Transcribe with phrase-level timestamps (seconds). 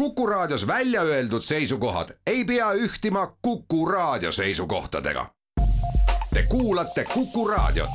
[0.00, 5.26] Kuku Raadios välja öeldud seisukohad ei pea ühtima Kuku Raadio seisukohtadega.
[6.34, 7.90] Te kuulate Kuku Raadiot.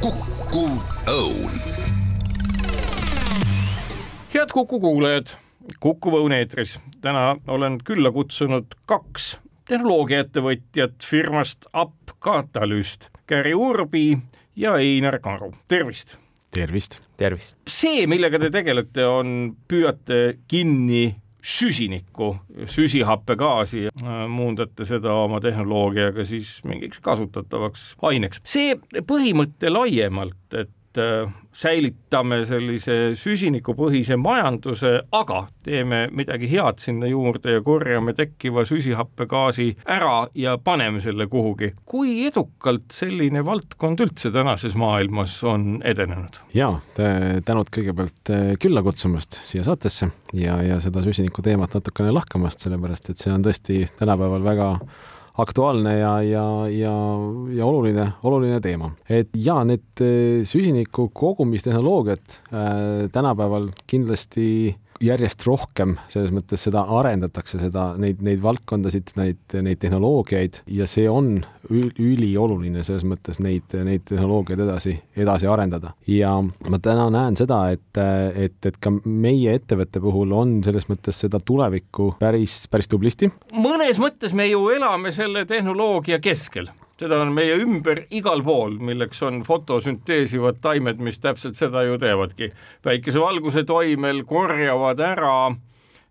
[0.00, 0.70] kukkuv
[1.06, 1.60] õun.
[4.34, 5.26] head Kuku kuulajad,
[5.80, 6.78] Kuku Õun eetris.
[7.00, 11.94] täna olen külla kutsunud kaks tehnoloogiaettevõtjat firmast Up
[12.24, 14.16] Catalyst, Gary Urbi
[14.56, 16.16] ja Einar Karu, tervist!
[16.50, 17.00] tervist!
[17.20, 17.58] tervist!
[17.68, 19.34] see, millega te tegelete, on,
[19.68, 21.10] püüate kinni
[21.48, 22.32] süsinikku,
[22.72, 23.86] süsihappegaasi,
[24.32, 28.40] muundate seda oma tehnoloogiaga siis mingiks kasutatavaks aineks.
[28.48, 28.74] see
[29.06, 30.77] põhimõte laiemalt, et äh,
[31.58, 40.28] säilitame sellise süsinikupõhise majanduse, aga teeme midagi head sinna juurde ja korjame tekkiva süsihappegaasi ära
[40.38, 41.72] ja paneme selle kuhugi.
[41.84, 46.40] kui edukalt selline valdkond üldse tänases maailmas on edenenud?
[46.54, 52.62] jaa, tänud kõigepealt äh, külla kutsumast siia saatesse ja, ja seda süsiniku teemat natukene lahkamast,
[52.64, 54.72] sellepärast et see on tõesti tänapäeval väga
[55.38, 56.94] aktuaalne ja, ja, ja,
[57.54, 58.90] ja oluline, oluline teema.
[59.08, 67.60] et ja need äh, süsiniku kogumistehnoloogiad äh, tänapäeval kindlasti järjest rohkem selles mõttes seda arendatakse,
[67.60, 71.36] seda, neid, neid valdkondasid, neid, neid tehnoloogiaid ja see on
[71.68, 75.94] ülioluline selles mõttes neid, neid tehnoloogiaid edasi, edasi arendada.
[76.06, 78.00] ja ma täna näen seda, et,
[78.34, 83.30] et, et ka meie ettevõtte puhul on selles mõttes seda tulevikku päris, päris tublisti.
[83.54, 89.22] mõnes mõttes me ju elame selle tehnoloogia keskel seda on meie ümber igal pool, milleks
[89.26, 92.50] on fotosünteesivad taimed, mis täpselt seda ju teevadki.
[92.82, 95.54] päikesevalguse toimel korjavad ära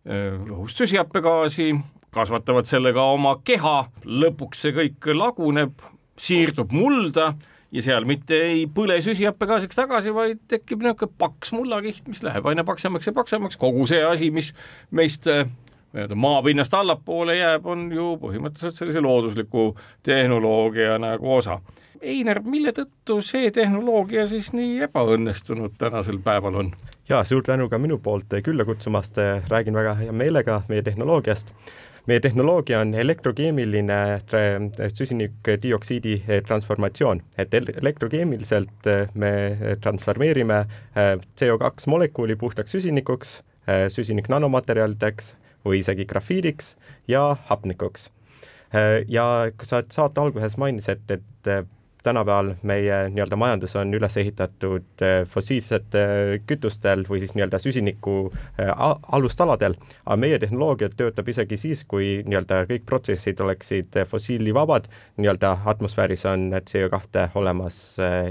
[0.08, 1.74] õhust süsihappegaasi,
[2.16, 5.84] kasvatavad sellega oma keha, lõpuks see kõik laguneb,
[6.18, 7.34] siirdub mulda
[7.72, 12.64] ja seal mitte ei põle süsihappegaasiks tagasi, vaid tekib niisugune paks mullakiht, mis läheb aina
[12.68, 14.54] paksemaks ja paksemaks, kogu see asi, mis
[14.96, 15.28] meist
[15.94, 19.72] nii-öelda maapinnast allapoole jääb, on ju põhimõtteliselt sellise loodusliku
[20.04, 21.60] tehnoloogia nagu osa.
[22.02, 26.72] Einar, mille tõttu see tehnoloogia siis nii ebaõnnestunud tänasel päeval on?
[27.10, 29.16] ja suur tänu ka minu poolt külla kutsumast,
[29.50, 31.54] räägin väga hea meelega meie tehnoloogiast
[32.08, 33.98] meie tehnoloogia on elektrokeemiline
[34.94, 39.32] süsinikdioksiidi transformatsioon, et elektrokeemiliselt me
[39.82, 40.66] transformeerime
[41.42, 43.42] CO2 molekuli puhtaks süsinikuks,
[43.92, 45.36] süsinik nanomaterjalideks
[45.68, 46.76] või isegi grafiidiks
[47.08, 48.12] ja hapnikuks.
[49.08, 49.26] ja
[49.64, 51.68] sa saate alguses mainisid, et, et
[52.08, 56.04] tänapäeval meie nii-öelda majandus on üles ehitatud fossiilsete
[56.48, 58.16] kütustel või siis nii-öelda süsiniku
[59.18, 59.76] alustaladel,
[60.06, 66.52] aga meie tehnoloogia töötab isegi siis, kui nii-öelda kõik protsessid oleksid fossiilivabad, nii-öelda atmosfääris on
[66.72, 67.82] CO2 olemas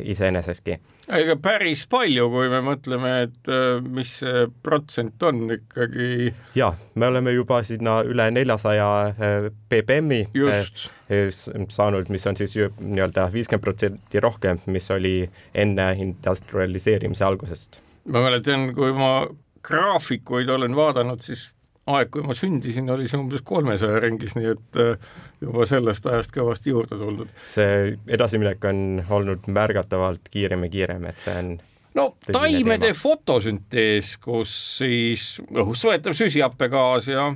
[0.05, 6.33] iseeneseski ega päris palju, kui me mõtleme, et äh, mis see protsent on ikkagi.
[6.59, 11.31] ja me oleme juba sinna üle neljasaja äh, ppm-i äh,
[11.69, 15.19] saanud, mis on siis nii-öelda viiskümmend protsenti rohkem, mis oli
[15.55, 17.81] enne industrialiseerimise algusest.
[18.11, 19.29] ma mäletan, kui ma
[19.67, 21.51] graafikuid olen vaadanud, siis
[21.87, 25.09] aeg, kui ma sündisin, oli see umbes kolmesaja ringis, nii et äh,
[25.43, 27.31] juba sellest ajast kõvasti juurde tuldud.
[27.51, 28.83] see edasiminek on
[29.19, 31.57] olnud märgatavalt kiirem ja kiirem, et see on
[31.97, 33.01] no taimede teema.
[33.01, 37.31] fotosüntees, kus siis õhust võetav süsihappegaas ja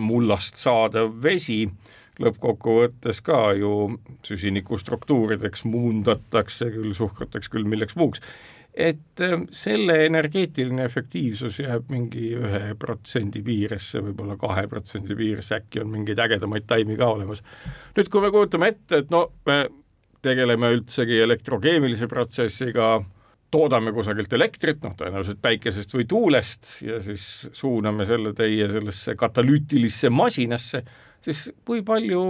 [0.00, 1.64] mullast saadav vesi
[2.22, 8.22] lõppkokkuvõttes ka ju süsinikustruktuurideks muundatakse, küll suhkruteks, küll milleks muuks
[8.74, 15.82] et ähm, selle energeetiline efektiivsus jääb mingi ühe protsendi piiresse, võib-olla kahe protsendi piiresse, äkki
[15.82, 17.42] on mingeid ägedamaid taimi ka olemas.
[17.96, 19.58] nüüd, kui me kujutame ette, et no me
[20.22, 22.94] tegeleme üldsegi elektrokeemilise protsessiga,
[23.52, 30.08] toodame kusagilt elektrit, noh tõenäoliselt päikesest või tuulest ja siis suuname selle teie sellesse katalüütilisse
[30.08, 30.80] masinasse,
[31.20, 32.24] siis kui palju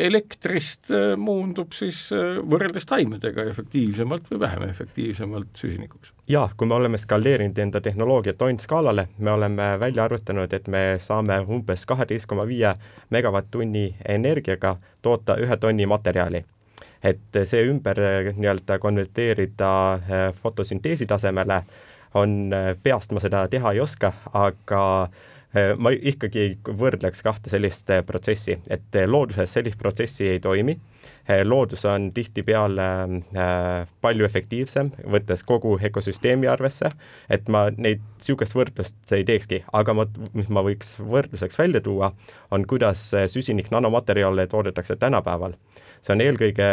[0.00, 6.12] elektrist äh, muundub siis äh, võrreldes taimedega efektiivsemalt või vähem efektiivsemalt süsinikuks?
[6.30, 11.40] jaa, kui me oleme skaleerinud enda tehnoloogia tonnskaalale, me oleme välja arvutanud, et me saame
[11.40, 12.74] umbes kaheteist koma viie
[13.10, 16.44] megavatt-tunni energiaga toota ühe tonni materjali
[17.02, 19.72] et see ümber äh, nii-öelda konverteerida
[20.42, 21.62] fotosünteesi tasemele
[22.14, 25.39] on, peast ma seda teha ei oska, aga Äh,
[25.82, 30.78] ma ikkagi võrdleks kahte sellist äh, protsessi, et äh, looduses sellist protsessi ei toimi.
[31.46, 32.84] Loodus on tihtipeale
[34.02, 36.90] palju efektiivsem, võttes kogu ökosüsteemi arvesse,
[37.30, 42.10] et ma neid, niisugust võrdlust ei teekski, aga ma, mis ma võiks võrdluseks välja tuua,
[42.50, 45.54] on kuidas süsinik nanomaterjale toodetakse tänapäeval
[46.00, 46.66] see on eelkõige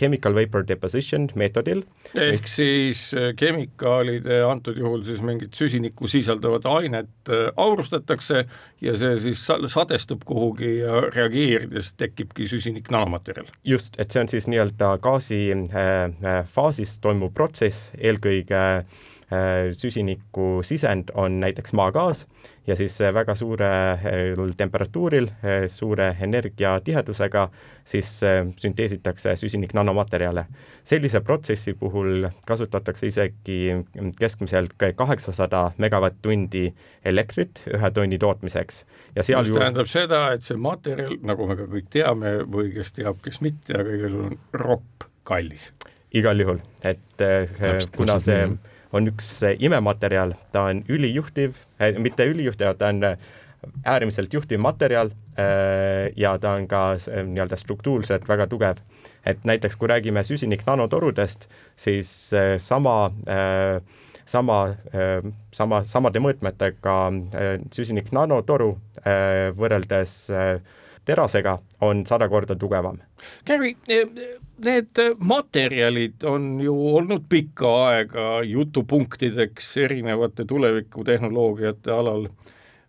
[0.00, 1.84] chemical vapor deposition meetodil.
[2.14, 8.44] ehk siis äh, kemikaalide, antud juhul siis mingit süsinikku sisaldavat ainet äh, aurustatakse
[8.82, 13.46] ja see siis sadestub kuhugi ja reageerides tekibki süsinik nanomaterjal.
[13.64, 18.62] just, et see on siis nii-öelda gaasi äh, faasis toimuv protsess, eelkõige
[19.72, 22.26] süsiniku sisend on näiteks maagaas
[22.66, 23.68] ja siis väga suure
[24.56, 25.28] temperatuuril,
[25.66, 27.48] suure energiatihedusega
[27.84, 28.20] siis
[28.56, 30.44] sünteesitakse süsinik nanomaterjale.
[30.84, 33.84] sellise protsessi puhul kasutatakse isegi
[34.18, 36.72] keskmiselt kaheksasada megavatt-tundi
[37.04, 38.84] elektrit ühe tonni tootmiseks.
[39.16, 42.92] ja seal mis tähendab seda, et see materjal, nagu me ka kõik teame või kes
[42.92, 45.72] teab, kes mitte, aga igal juhul on ropp kallis.
[46.14, 49.28] igal juhul, et Täpselt, kuna see nii on üks
[49.58, 53.30] imematerjal, ta on ülijuhtiv äh,, mitte ülijuhtiv, ta on äh,
[53.84, 58.82] äärmiselt juhtiv materjal äh, ja ta on ka äh, nii-öelda struktuurselt väga tugev.
[59.26, 63.82] et näiteks kui räägime süsinik nanotorudest, siis äh, sama äh,
[64.26, 64.74] sama
[65.52, 66.94] sama, samade mõõtmetega
[67.74, 68.76] süsinik nanotoru
[69.58, 70.30] võrreldes
[71.04, 72.98] terasega on sada korda tugevam.
[73.46, 74.06] Gary, eh,
[74.64, 82.28] need materjalid on ju olnud pikka aega jutupunktideks erinevate tulevikutehnoloogiate alal.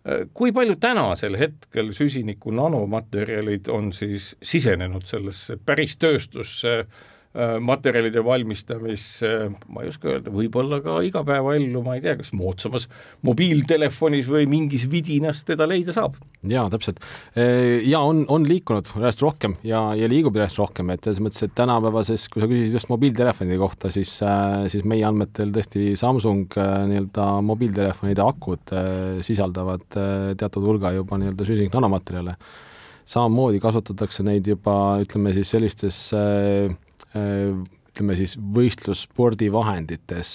[0.06, 8.22] Eh, kui palju tänasel hetkel süsiniku nanomaterjalid on siis sisenenud sellesse päris tööstusse Äh, materjalide
[8.22, 9.30] valmistamisse,
[9.74, 12.86] ma ei oska öelda, võib-olla ka igapäevaellu, ma ei tea, kas moodsamas
[13.26, 16.20] mobiiltelefonis või mingis vidinas teda leida saab.
[16.46, 17.00] jaa, täpselt.
[17.34, 21.48] Äh, ja on, on liikunud järjest rohkem ja, ja liigub järjest rohkem, et selles mõttes,
[21.48, 26.54] et tänapäevases, kui sa küsisid just mobiiltelefonide kohta, siis, äh, siis meie andmetel tõesti Samsung
[26.54, 28.78] nii-öelda mobiiltelefonide akud
[29.26, 29.88] sisaldavad
[30.38, 32.38] teatud hulga juba nii-öelda süsinik nanomaterjale
[33.10, 36.72] samamoodi kasutatakse neid juba ütleme siis sellistes äh,
[37.14, 40.30] ütleme siis võistlusspordivahendites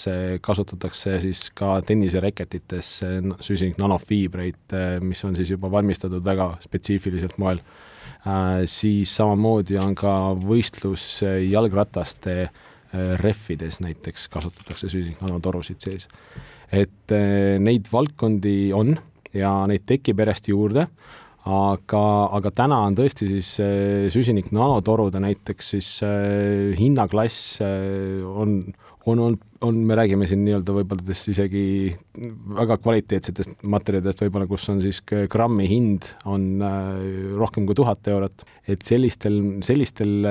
[0.44, 2.90] kasutatakse siis ka tennisereketites
[3.42, 7.58] süsinik nanofiibreid, mis on siis juba valmistatud väga spetsiifiliselt moel.
[8.66, 12.48] siis samamoodi on ka võistlusjalgrataste
[13.18, 16.08] rehvides näiteks kasutatakse süsinik nanotorusid sees.
[16.72, 17.10] et
[17.58, 18.98] neid valdkondi on
[19.34, 20.86] ja neid tekib järjest juurde
[21.48, 22.02] aga,
[22.36, 28.60] aga täna on tõesti siis äh, süsinik nanotorude näiteks siis äh, hinnaklass äh, on,
[29.08, 31.64] on, on, on, me räägime siin nii-öelda võib-olla isegi
[32.58, 36.60] väga kvaliteetsetest materjalidest võib-olla, kus on siis grammi hind on
[37.38, 40.30] rohkem kui tuhat eurot, et sellistel, sellistel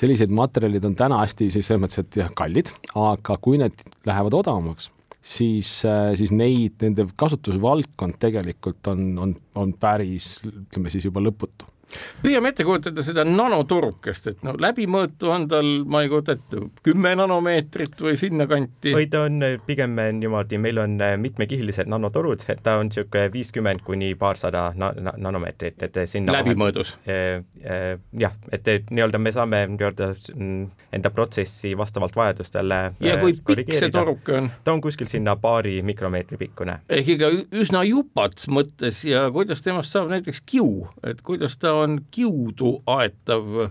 [0.00, 4.36] sellised materjalid on täna hästi siis selles mõttes, et jah, kallid, aga kui need lähevad
[4.42, 11.22] odavamaks siis, äh, siis neid, nende kasutusvaldkond tegelikult on, on, on päris, ütleme siis juba
[11.24, 11.68] lõputu
[12.22, 17.14] püüame ette kujutada seda nanoturukest, et no läbimõõtu on tal, ma ei kujuta ette, kümme
[17.18, 18.94] nanomeetrit või sinnakanti?
[18.96, 24.12] või ta on pigem niimoodi, meil on mitmekihilised nanotorud, et ta on niisugune viiskümmend kuni
[24.18, 27.40] paarsada na-, na-, nanomeetrit, et sinna läbimõõdus eh,?
[27.60, 30.14] Eh, jah, et nii-öelda me saame nii-öelda
[30.92, 34.50] enda protsessi vastavalt vajadustele ja kui pikk see toruke on?
[34.64, 36.78] ta on kuskil sinna paari mikromeetri pikkune.
[36.88, 37.30] ehk ikka
[37.62, 43.70] üsna jupats mõttes ja kuidas temast saab näiteks kiu, et kuidas ta on kiudu aetav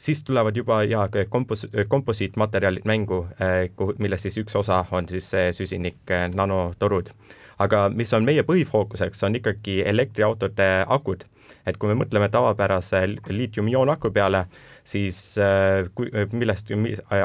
[0.00, 5.32] siis tulevad juba ja kompos-, komposiitmaterjalid mängu, eh, kuhu, millest siis üks osa on siis
[5.52, 7.12] süsinik eh, nanotorud.
[7.60, 11.24] aga mis on meie põhifookuseks, on ikkagi elektriautode akud.
[11.66, 14.46] et kui me mõtleme tavapärase liitium-ioon-aku peale,
[14.84, 16.72] siis eh, kui, millest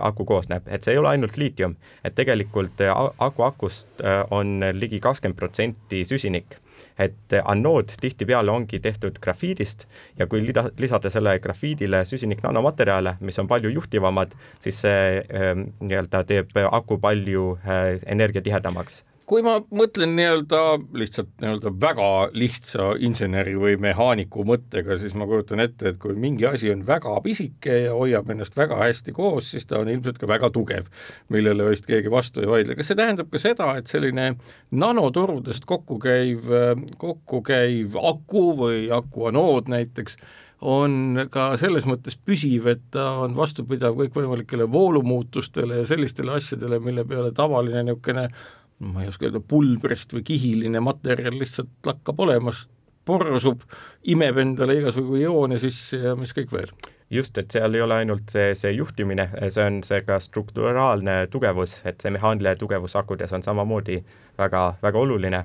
[0.01, 2.83] aku koosneb, et see ei ole ainult liitium, et tegelikult
[3.19, 6.60] aku akust on ligi kakskümmend protsenti süsinik
[6.99, 9.85] et anood tihtipeale ongi tehtud grafiidist
[10.19, 15.51] ja kui lida, lisada selle grafiidile süsinik nanomaterjale, mis on palju juhtivamad, siis see äh,
[15.79, 20.62] nii-öelda teeb aku palju äh, energiatihedamaks kui ma mõtlen nii-öelda
[20.98, 26.46] lihtsalt nii-öelda väga lihtsa inseneri või mehaaniku mõttega, siis ma kujutan ette, et kui mingi
[26.50, 30.29] asi on väga pisike ja hoiab ennast väga hästi koos, siis ta on ilmselt ka
[30.29, 30.89] väga tugev,
[31.34, 32.77] millele vist keegi vastu ei vaidle.
[32.77, 34.32] kas see tähendab ka seda, et selline
[34.72, 36.50] nanotorudest kokku käiv,
[37.01, 40.20] kokku käiv aku või akuanood näiteks,
[40.65, 47.05] on ka selles mõttes püsiv, et ta on vastupidav kõikvõimalikele voolumuutustele ja sellistele asjadele, mille
[47.10, 48.29] peale tavaline niisugune
[48.79, 52.70] ma ei oska öelda, pulbrist või kihiline materjal lihtsalt lakkab olemast,
[53.05, 53.62] porsub,
[54.10, 56.72] imeb endale igasugu joone sisse ja mis kõik veel.
[57.13, 61.77] Just, et seal ei ole ainult see, see juhtimine, see on see ka strukturaalne tugevus,
[61.86, 64.00] et see mehaaniline tugevus akudes on samamoodi
[64.41, 65.44] väga, väga oluline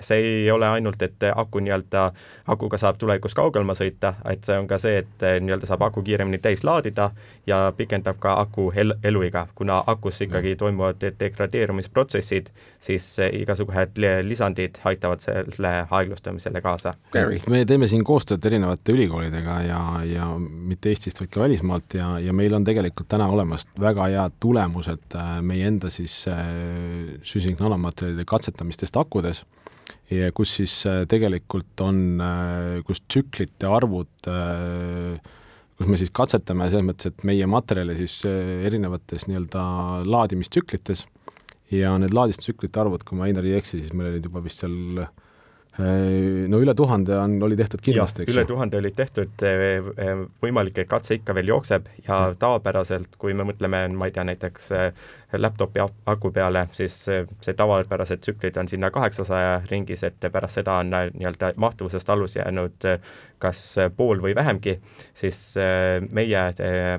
[0.00, 2.12] see ei ole ainult, et aku nii-öelda,
[2.46, 6.38] akuga saab tulevikus kaugelma sõita, et see on ka see, et nii-öelda saab aku kiiremini
[6.42, 7.10] täis laadida
[7.46, 12.50] ja pikendab ka aku el-, eluiga, kuna akus ikkagi toimuvad degradeerumisprotsessid,
[12.80, 16.94] siis igasugused lisandid aitavad selle aeglustamisele kaasa.
[17.50, 22.32] me teeme siin koostööd erinevate ülikoolidega ja, ja mitte Eestist, vaid ka välismaalt ja, ja
[22.32, 26.38] meil on tegelikult täna olemas väga head tulemused äh, meie enda siis äh,
[27.22, 29.44] süsiniknanomaterjalide katsetamistest akudes
[30.12, 35.18] ja kus siis äh, tegelikult on, äh, kus tsüklite arvud, äh,
[35.78, 39.62] kus me siis katsetame selles mõttes, et meie materjali siis erinevates nii-öelda
[40.08, 41.06] laadimistsüklites.
[41.68, 45.04] Ja need laadistsüklite arvud, kui ma Einar ei eksi, siis meil olid juba vist seal
[45.78, 48.36] no üle tuhande on, oli tehtud kindlasti, eks ju?
[48.36, 49.44] üle tuhande olid tehtud,
[50.42, 54.72] võimalik, et katse ikka veel jookseb ja tavapäraselt, kui me mõtleme, ma ei tea, näiteks
[55.38, 60.90] laptopi aku peale, siis see tavapärased tsüklid on sinna kaheksasaja ringis, et pärast seda on
[60.90, 62.90] nii-öelda mahtuvusest allus jäänud
[63.38, 63.64] kas
[63.96, 64.80] pool või vähemgi,
[65.14, 65.40] siis
[66.10, 66.44] meie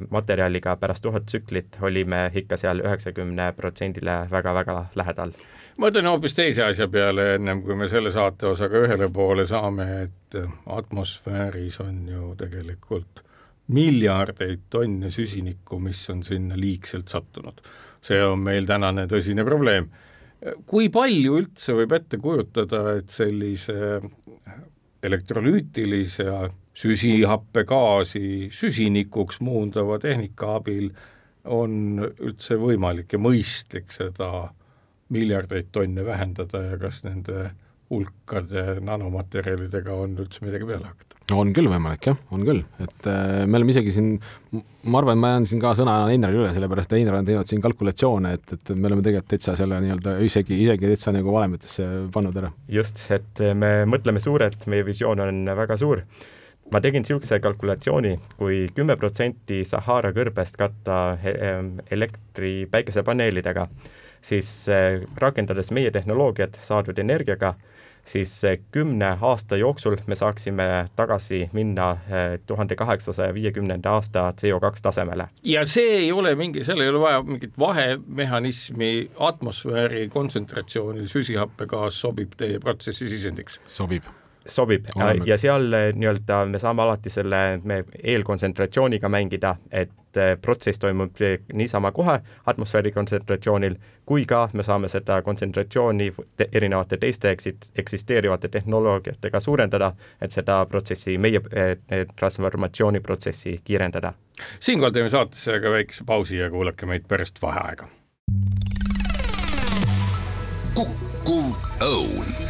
[0.10, 5.36] materjaliga pärast tuhat tsüklit olime ikka seal üheksakümne protsendile väga-väga lähedal
[5.80, 9.86] ma mõtlen hoopis teise asja peale, ennem kui me selle saate osaga ühele poole saame,
[10.04, 10.36] et
[10.76, 13.24] atmosfääris on ju tegelikult
[13.72, 17.62] miljardeid tonne süsinikku, mis on sinna liigselt sattunud.
[18.02, 19.90] see on meil tänane tõsine probleem.
[20.66, 24.02] kui palju üldse võib ette kujutada, et sellise
[25.04, 26.28] elektrolüütilise
[26.76, 30.92] süsihappegaasi süsinikuks muundava tehnika abil
[31.46, 34.50] on üldse võimalik ja mõistlik seda
[35.14, 37.52] miljardeid tonne vähendada ja kas nende
[37.90, 41.06] hulkade nanomaterjalidega on üldse midagi peale hakata?
[41.38, 44.08] on küll võimalik jah, on küll, et äh, me oleme isegi siin,
[44.90, 47.62] ma arvan, ma jään siin ka sõna Einarile üle, sellepärast et Einar on teinud siin
[47.62, 51.86] kalkulatsioone, et, et me oleme tegelikult täitsa selle nii-öelda isegi, isegi täitsa nagu valemitesse
[52.16, 52.50] pannud ära.
[52.80, 56.02] just, et me mõtleme suurelt, meie visioon on väga suur
[56.74, 61.18] ma tegin niisuguse kalkulatsiooni kui, kui kümme protsenti Sahara kõrbest katta
[61.94, 63.66] elektri päikesepaneelidega,
[64.22, 67.54] siis eh, rakendades meie tehnoloogiat saadud energiaga,
[68.06, 74.82] siis eh, kümne aasta jooksul me saaksime tagasi minna eh, tuhande kaheksasaja viiekümnenda aasta CO2
[74.82, 75.30] tasemele.
[75.44, 82.38] ja see ei ole mingi, seal ei ole vaja mingit vahemehhanismi atmosfääri kontsentratsioonil süsihappegaas sobib
[82.38, 83.62] teie protsessi sisendiks?
[83.68, 84.04] sobib
[84.50, 85.26] sobib Oleme.
[85.26, 91.12] ja seal nii-öelda me saame alati selle me eelkontsentratsiooniga mängida, et et protsess toimub
[91.54, 93.76] niisama kohe atmosfääri kontsentratsioonil,
[94.06, 100.66] kui ka me saame seda kontsentratsiooni te erinevate teiste eksit-, eksisteerivate tehnoloogiatega suurendada, et seda
[100.66, 101.42] protsessi, meie
[102.20, 104.14] transformatsiooniprotsessi kiirendada.
[104.60, 107.88] siinkohal teeme saatesse ka väikese pausi ja kuulake meid pärast vaheaega.
[110.74, 112.49] kukkuv õun.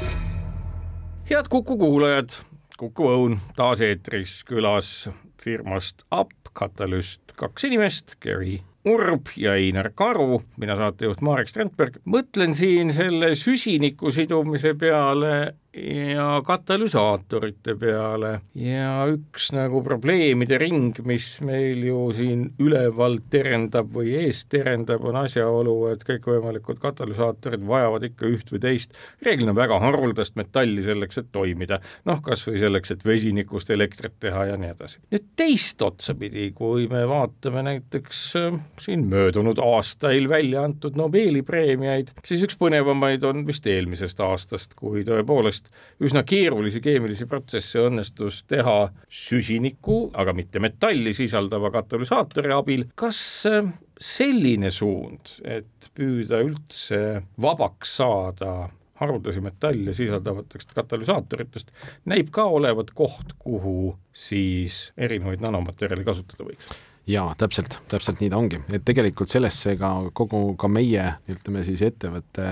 [1.30, 2.30] Head Kuku kuulajad,
[2.78, 8.56] Kuku Õun taas eetris külas firmast Up Katalüst kaks inimest, Gary
[8.90, 16.42] Urb ja Einar Karu, mina saatejuht Marek Strandberg, mõtlen siin selle süsiniku sidumise peale ja
[16.46, 24.42] katalüsaatorite peale ja üks nagu probleemide ring, mis meil ju siin üleval terendab või ees
[24.50, 30.84] terendab, on asjaolu, et kõikvõimalikud katalüsaatorid vajavad ikka üht või teist, reeglina väga haruldast metalli
[30.86, 31.80] selleks, et toimida.
[32.10, 35.00] noh, kas või selleks, et vesinikust elektrit teha ja nii edasi.
[35.14, 42.16] nüüd teist otsapidi, kui me vaatame näiteks äh, siin möödunud aastail välja antud Nobeli preemiaid,
[42.26, 48.44] siis üks põnevamaid on vist eelmisest aastast, kui tõepoolest tõepoolest üsna keerulisi keemilisi protsesse õnnestus
[48.48, 52.86] teha süsinikku, aga mitte metalli sisaldava katalüsaatori abil.
[52.96, 53.66] kas äh,
[54.00, 61.72] selline suund, et püüda üldse vabaks saada haruldasi metalle sisaldavatest katalüsaatoritest,
[62.06, 66.68] näib ka olevat koht, kuhu siis erinevaid nanomaterjale kasutada võiks
[67.10, 71.82] jaa, täpselt, täpselt nii ta ongi, et tegelikult sellesse ka kogu, ka meie, ütleme siis
[71.86, 72.46] ettevõtte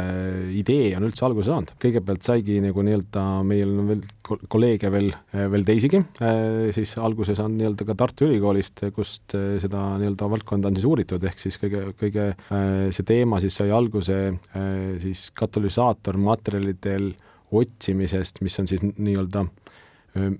[0.57, 1.73] idee on üldse alguse saanud.
[1.81, 4.03] kõigepealt saigi nagu nii-öelda, meil on veel
[4.51, 5.11] kolleege veel,
[5.53, 6.01] veel teisigi,
[6.75, 11.39] siis alguses on nii-öelda ka Tartu Ülikoolist, kust seda nii-öelda valdkonda on siis uuritud, ehk
[11.45, 12.31] siis kõige, kõige
[12.95, 14.19] see teema siis sai alguse
[15.03, 17.13] siis katalüsaatormaterjalidel
[17.57, 19.75] otsimisest, mis on siis nii-öelda äh,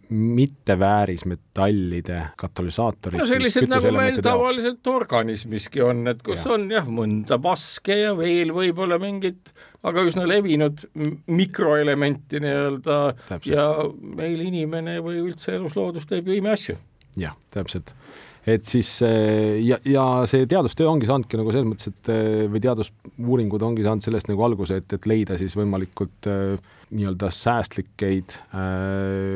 [0.09, 3.19] mitteväärismetallide katalüsaatorid.
[3.21, 6.51] no sellised, nagu meil tavaliselt organismiski on, et kus ja.
[6.55, 9.43] on jah, mõnda vaske ja veel võib-olla mingit,
[9.87, 10.77] aga üsna levinud
[11.27, 12.97] mikroelementi nii-öelda
[13.49, 13.65] ja
[14.01, 16.75] meil inimene või üldse elusloodus teeb ju imeasju.
[17.17, 17.89] jah, täpselt
[18.47, 22.11] et siis ja, ja see teadustöö ongi saanudki nagu selles mõttes, et
[22.51, 26.29] või teadusuuringud ongi saanud sellest nagu alguse, et, et leida siis võimalikult
[26.87, 28.37] nii-öelda säästlikeid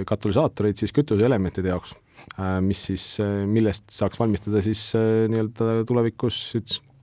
[0.07, 1.97] katalüsaatoreid siis kütuseelementide jaoks
[2.63, 3.05] mis siis,
[3.49, 6.39] millest saaks valmistada siis nii-öelda tulevikus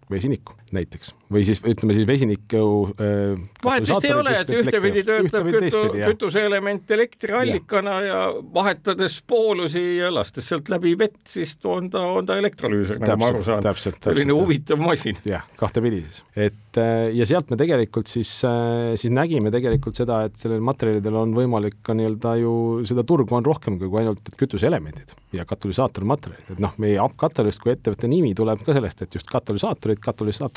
[0.08, 2.60] vesinikku näiteks või siis ütleme siis vesiniku
[2.96, 8.06] äh, vahet vist ei ole, et ühtepidi töötab kütu, kütuseelement elektriallikana ja.
[8.08, 8.22] ja
[8.54, 13.30] vahetades poolusi ja lastes sealt läbi vett, siis on ta, on ta elektrolüüser, nagu ma
[13.32, 13.68] aru saan.
[13.98, 15.20] selline huvitav masin.
[15.28, 16.22] jah, kahtepidi siis.
[16.36, 21.22] et äh, ja sealt me tegelikult siis, äh, siis nägime tegelikult seda, et sellel materjalidel
[21.22, 22.54] on võimalik ka nii-öelda ju,
[22.88, 28.08] seda turgu on rohkem kui ainult kütuseelemendid ja katalüsaatormaterjalid, et noh, meie Katalüst kui ettevõtte
[28.10, 30.00] nimi tuleb ka sellest, et just katalüsaatorid,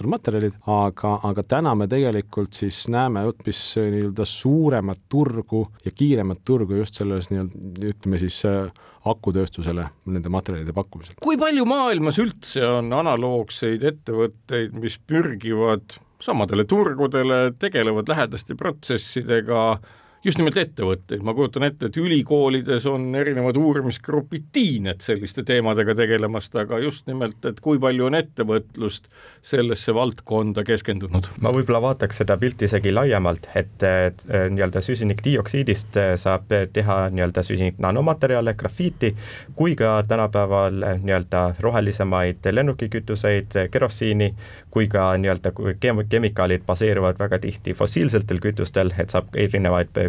[0.02, 6.76] katalüsaatormaterjalid, aga, aga täna me tegelikult siis näeme hoopis nii-öelda suuremat turgu ja kiiremat turgu
[6.76, 8.72] just selles nii-öelda, ütleme siis äh,
[9.06, 11.16] akutööstusele nende materjalide pakkumisel.
[11.22, 19.80] kui palju maailmas üldse on analoogseid ettevõtteid, mis pürgivad samadele turgudele, tegelevad lähedaste protsessidega,
[20.26, 26.56] just nimelt ettevõtteid, ma kujutan ette, et ülikoolides on erinevad uurimisgrupid tiined selliste teemadega tegelemast,
[26.62, 29.10] aga just nimelt, et kui palju on ettevõtlust
[29.46, 31.32] sellesse valdkonda keskendunud?
[31.42, 33.86] ma võib-olla vaataks seda pilti isegi laiemalt, et
[34.30, 39.16] nii-öelda süsinikdioksiidist saab teha nii-öelda süsinik nanomaterjale, grafiiti,
[39.58, 44.32] kui ka tänapäeval nii-öelda rohelisemaid lennukikütuseid, kerosiini,
[44.72, 50.00] kui ka nii-öelda kem-, kemikaalid baseeruvad väga tihti fossiilsetel kütustel, et saab erinevaid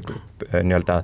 [0.53, 1.03] nii-öelda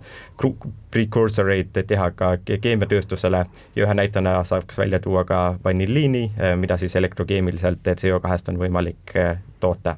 [0.91, 3.45] precursor eid teha ka keemiatööstusele
[3.77, 9.37] ja ühe näitena saaks välja tuua ka vanilliini, mida siis elektrokeemiliselt CO2-st on võimalik eh,
[9.61, 9.97] toota.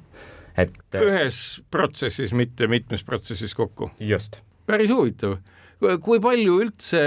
[0.56, 3.90] et ühes protsessis, mitte mitmes protsessis kokku?
[4.00, 4.40] just.
[4.66, 5.38] päris huvitav
[5.80, 7.02] kui palju üldse,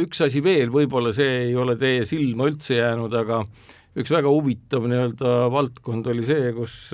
[0.00, 3.42] üks asi veel, võib-olla see ei ole teie silma üldse jäänud, aga
[3.94, 6.92] üks väga huvitav nii-öelda valdkond oli see, kus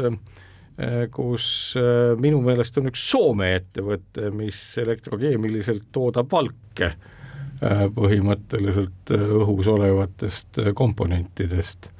[0.80, 9.12] Äh, kus äh, minu meelest on üks Soome ettevõte, mis elektrokeemiliselt toodab valke äh, põhimõtteliselt
[9.12, 11.90] õhus olevatest komponentidest.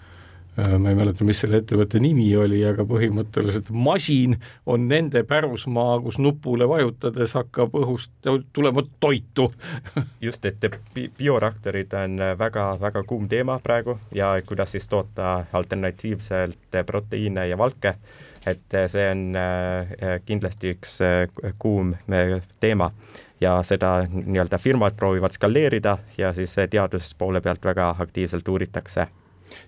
[0.79, 4.37] Ma ei mäleta, mis selle ettevõtte nimi oli, aga põhimõtteliselt masin
[4.67, 9.51] on nende pärusmaa, kus nupule vajutades hakkab õhust tulema toitu
[10.27, 17.59] just, et bioreaktorid on väga-väga kuum teema praegu ja kuidas siis toota alternatiivselt proteiine ja
[17.59, 17.97] valke
[18.47, 21.95] et äh, see on äh, kindlasti üks äh, kuum
[22.61, 22.91] teema
[23.41, 29.07] ja seda nii-öelda firmad proovivad skaleerida ja siis teaduspoole pealt väga aktiivselt uuritakse.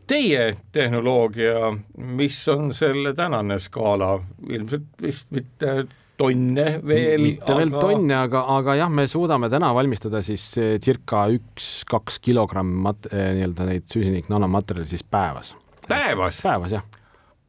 [0.07, 4.15] Teie tehnoloogia, mis on selle tänane skaala,
[4.49, 5.85] ilmselt vist mitte
[6.21, 7.23] tonne veel.
[7.23, 7.59] mitte aga...
[7.61, 10.45] veel tonne, aga, aga jah, me suudame täna valmistada siis
[10.85, 15.55] circa üks-kaks kilogramm mat-, nii-öelda neid süsinik nanomaterjali siis päevas.
[15.89, 16.43] päevas?
[16.45, 16.92] päevas, jah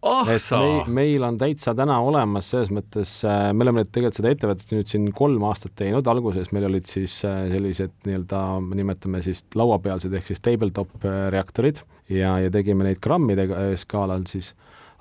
[0.03, 4.19] oh et meil, meil on täitsa täna olemas selles mõttes, äh, me oleme nüüd tegelikult
[4.19, 8.43] seda ettevõtet nüüd siin kolm aastat teinud, alguses meil olid siis äh, sellised nii-öelda,
[8.75, 13.47] nimetame siis lauapealsed ehk siis tabletop äh, reaktorid ja, ja tegime neid grammide
[13.79, 14.51] skaalal siis,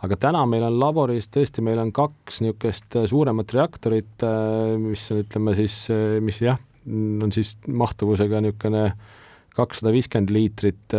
[0.06, 4.26] aga täna meil on laboris tõesti, meil on kaks niisugust suuremat reaktorit,
[4.82, 5.76] mis on, ütleme siis,
[6.22, 8.90] mis jah, on siis mahtuvusega niisugune
[9.52, 10.94] kakssada viiskümmend liitrit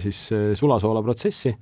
[0.00, 0.22] siis
[0.56, 1.52] sulasoola protsessi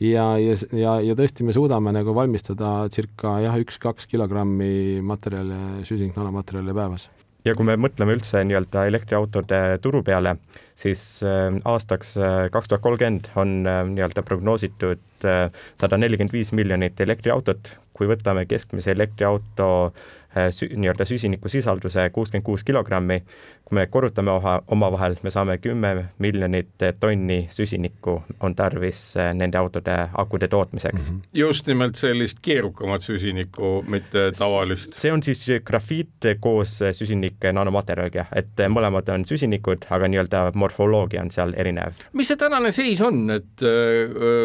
[0.00, 6.76] ja, ja, ja, ja tõesti, me suudame nagu valmistada circa jah, üks-kaks kilogrammi materjale, süsiniknanomaterjale
[6.76, 7.08] päevas.
[7.46, 10.34] Ja kui me mõtleme üldse nii-öelda elektriautode turu peale,
[10.76, 17.00] siis äh, aastaks äh, kaks tuhat kolmkümmend on äh, nii-öelda prognoositud sada nelikümmend viis miljonit
[17.02, 19.68] elektriautot, kui võtame keskmise elektriauto
[20.38, 23.16] nii-öelda süsinikusisalduse kuuskümmend kuus kilogrammi,
[23.68, 24.32] kui me korrutame
[24.72, 25.90] omavahel, me saame kümme
[26.24, 31.16] miljonit tonni süsinikku on tarvis eh, nende autode akude tootmiseks mm.
[31.16, 31.28] -hmm.
[31.32, 34.94] just nimelt sellist keerukamat süsinikku, mitte tavalist.
[34.94, 41.30] see on siis grafiit koos süsinik nanomaterjaliga, et mõlemad on süsinikud, aga nii-öelda morfoloogia on
[41.30, 41.92] seal erinev.
[42.12, 43.66] mis see tänane seis on, et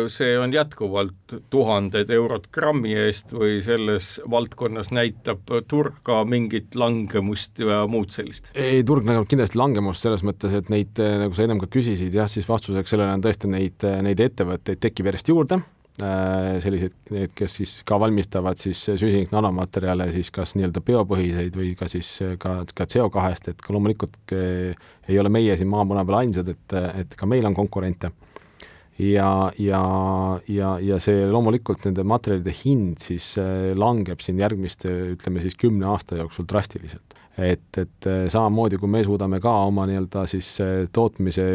[0.07, 7.59] see on jätkuvalt tuhanded eurod grammi eest või selles valdkonnas näitab turg ka mingit langemust
[7.59, 8.51] ja muud sellist?
[8.55, 12.13] ei, turg näitab kindlasti langemust selles mõttes, et neid, eh, nagu sa ennem ka küsisid,
[12.13, 15.60] jah, siis vastuseks sellele on tõesti neid, eh, neid ettevõtteid tekib järjest juurde,
[16.02, 21.76] eh, selliseid, need, kes siis ka valmistavad siis süsinik nanomaterjale siis kas nii-öelda biopõhiseid või
[21.78, 26.49] ka siis ka, ka CO2-st, et ka loomulikult ei ole meie siin maamuna peal ainsad,
[26.49, 28.12] et, et ka meil on konkurente
[28.99, 29.82] ja, ja,
[30.47, 33.34] ja, ja see loomulikult nende materjalide hind siis
[33.79, 37.17] langeb siin järgmiste, ütleme siis kümne aasta jooksul drastiliselt.
[37.38, 41.47] Et, et äh, samamoodi, kui me suudame ka oma nii-öelda siis äh, tootmise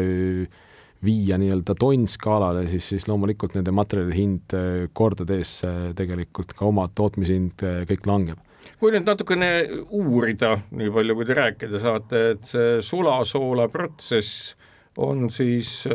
[1.05, 4.55] viia nii-öelda tonnskaalale, siis, siis loomulikult nende materjalide hind
[4.91, 5.53] kordades
[5.95, 8.41] tegelikult ka oma tootmishind kõik langeb.
[8.81, 9.47] Kui nüüd natukene
[9.95, 14.57] uurida, nii palju kui te rääkida saate, et see sulasoola protsess
[14.99, 15.85] on siis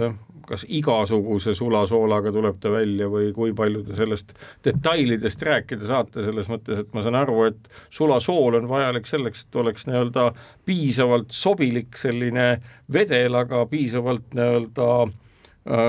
[0.48, 6.48] kas igasuguse sulasoolaga tuleb ta välja või kui palju te sellest detailidest rääkida saate, selles
[6.52, 10.30] mõttes, et ma saan aru, et sulasool on vajalik selleks, et oleks nii-öelda
[10.68, 12.48] piisavalt sobilik selline
[12.92, 14.88] vedel, aga piisavalt nii-öelda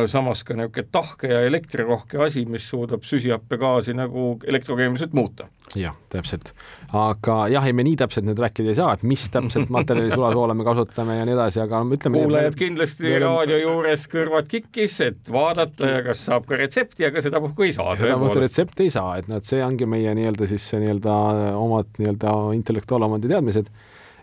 [0.08, 5.50] samas ka niisugune tahke ja elektrirohke asi, mis suudab süsihappegaasi nagu elektrokeemiliselt muuta.
[5.76, 6.54] jah, täpselt.
[6.94, 10.56] aga jah, ei me nii täpselt nüüd rääkida ei saa, et mis täpselt materjali sulasoola
[10.56, 15.34] me kasutame ja nii edasi, aga ütleme kuulajad kindlasti me, raadio juures kõrvad kikkis, et
[15.34, 17.98] vaadata ja kas saab ka retsepti, aga sedapuhku ei saa.
[18.00, 21.18] sedapuhku retsepti ei saa, et noh, et see ongi meie nii-öelda siis nii-öelda
[21.60, 23.74] omad nii-öelda intellektuaalomandi teadmised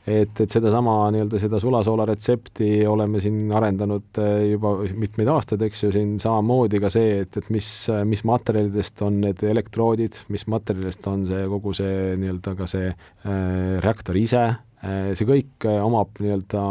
[0.07, 5.85] et, et sedasama nii-öelda seda sulasoola retsepti oleme siin arendanud äh, juba mitmeid aastaid, eks
[5.87, 7.69] ju, siin samamoodi ka see, et, et mis,
[8.09, 13.79] mis materjalidest on need elektroodid, mis materjalidest on see kogu see nii-öelda ka see äh,
[13.85, 16.65] reaktor ise äh,, see kõik omab nii-öelda,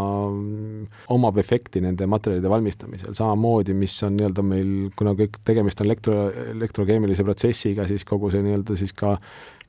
[1.15, 6.19] omab efekti nende materjalide valmistamisel, samamoodi, mis on nii-öelda meil, kuna kõik tegemist on elektro,
[6.57, 9.15] elektrokeemilise protsessiga, siis kogu see nii-öelda siis ka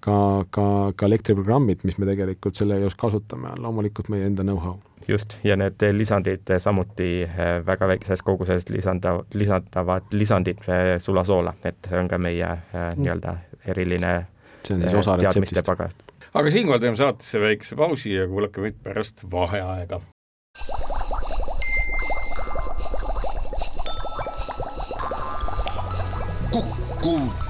[0.02, 0.16] ka,
[0.50, 0.64] ka,
[0.96, 4.78] ka elektriprogrammid, mis me tegelikult selle jaoks kasutame, on loomulikult meie enda know-how.
[5.08, 11.90] just, ja need lisandid samuti eh, väga väikeses koguses lisanda, lisandavad lisandid eh, sulasoola, et
[11.90, 13.36] see on ka meie eh, nii-öelda
[13.66, 14.14] eriline
[14.62, 15.68] see on siis osa retseptist.
[16.34, 20.00] aga siinkohal teeme saatesse väikese pausi ja kuulake meid pärast vaheaega.
[26.52, 27.41] kukkuv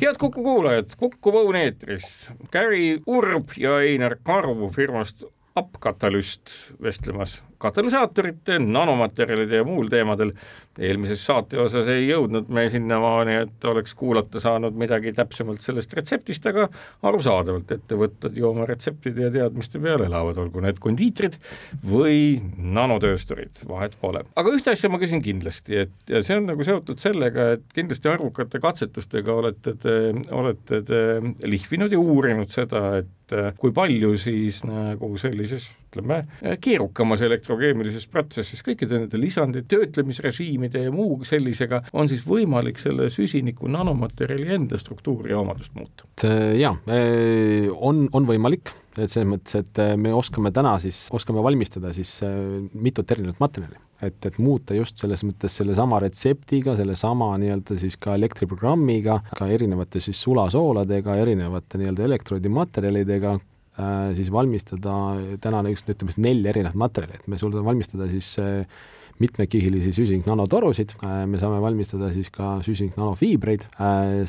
[0.00, 5.24] head Kuku kuulajad, Kuku Õun eetris, Gary Urb ja Einar Karu firmast
[5.58, 10.32] Appkatalüst vestlemas katalüsaatorite, nanomaterjalide ja muul teemadel.
[10.78, 16.44] eelmises saate osas ei jõudnud me sinnamaani, et oleks kuulata saanud midagi täpsemalt sellest retseptist,
[16.46, 16.68] aga
[17.02, 21.34] arusaadavalt ettevõtted ju oma retseptide ja teadmiste peale elavad, olgu need kondiitrid
[21.82, 22.38] või
[22.78, 24.22] nanotöösturid, vahet pole.
[24.38, 28.14] aga ühte asja ma küsin kindlasti, et ja see on nagu seotud sellega, et kindlasti
[28.14, 29.98] arvukate katsetustega olete te,
[30.30, 31.02] olete te
[31.42, 36.22] lihvinud ja uurinud seda, et kui palju siis nagu sellises ütleme,
[36.60, 43.70] keerukamas elektrokeemilises protsessis kõikide nende lisandite, töötlemisrežiimide ja muu sellisega on siis võimalik selle süsiniku
[43.72, 46.06] nanomaterjali enda struktuuri ja omadust muuta?
[46.58, 46.76] jaa,
[47.74, 52.18] on, on võimalik, et selles mõttes, et me oskame täna siis, oskame valmistada siis
[52.74, 58.14] mitut erinevat materjali et, et muuta just selles mõttes sellesama retseptiga, sellesama nii-öelda siis ka
[58.18, 63.57] elektriprogrammiga, ka erinevate siis sulasooladega, erinevate nii-öelda elektroodimaterjalidega, Äh,
[64.18, 64.94] siis valmistada
[65.42, 68.64] tänane üks, ütleme siis neli erinevat materjali, et me suudame valmistada siis äh,
[69.22, 73.68] mitmekihilisi süsiniknanotorusid, äh, me saame valmistada siis ka süsiniknanofiibreid,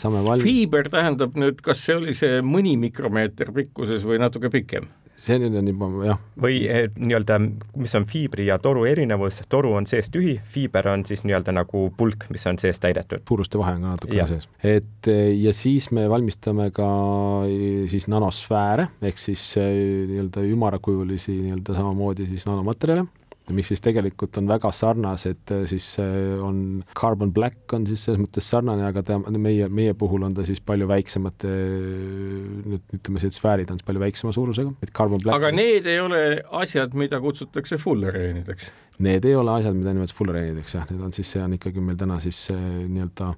[0.02, 0.46] saame val-.
[0.46, 4.90] fiiber tähendab nüüd, kas see oli see mõni mikromeeter pikkuses või natuke pikem?
[5.20, 6.22] See nüüd on juba jah.
[6.40, 7.40] või eh, nii-öelda,
[7.80, 11.86] mis on fiibri ja toru erinevus, toru on sees tühi, fiiber on siis nii-öelda nagu
[11.98, 13.26] pulk, mis on sees täidetud.
[13.28, 14.50] suuruste vahe on ka natukene sees.
[14.64, 16.90] et eh, ja siis me valmistame ka
[17.50, 23.08] eh, siis nanosfääre ehk siis nii-öelda ümarakujulisi nii-öelda samamoodi siis nanomaterjale
[23.56, 28.86] mis siis tegelikult on väga sarnased, siis on Carbon Black on siis selles mõttes sarnane,
[28.90, 31.54] aga ta, meie, meie puhul on ta siis palju väiksemate,
[32.66, 36.02] nüüd ütleme, see sfäärid on siis palju väiksema suurusega, et Carbon Black aga need ei
[36.04, 36.22] ole
[36.62, 38.70] asjad, mida kutsutakse fullereenideks?
[39.00, 42.00] Need ei ole asjad, mida nimetatakse fullereenideks, jah, need on siis, see on ikkagi meil
[42.00, 43.34] täna siis nii-öelda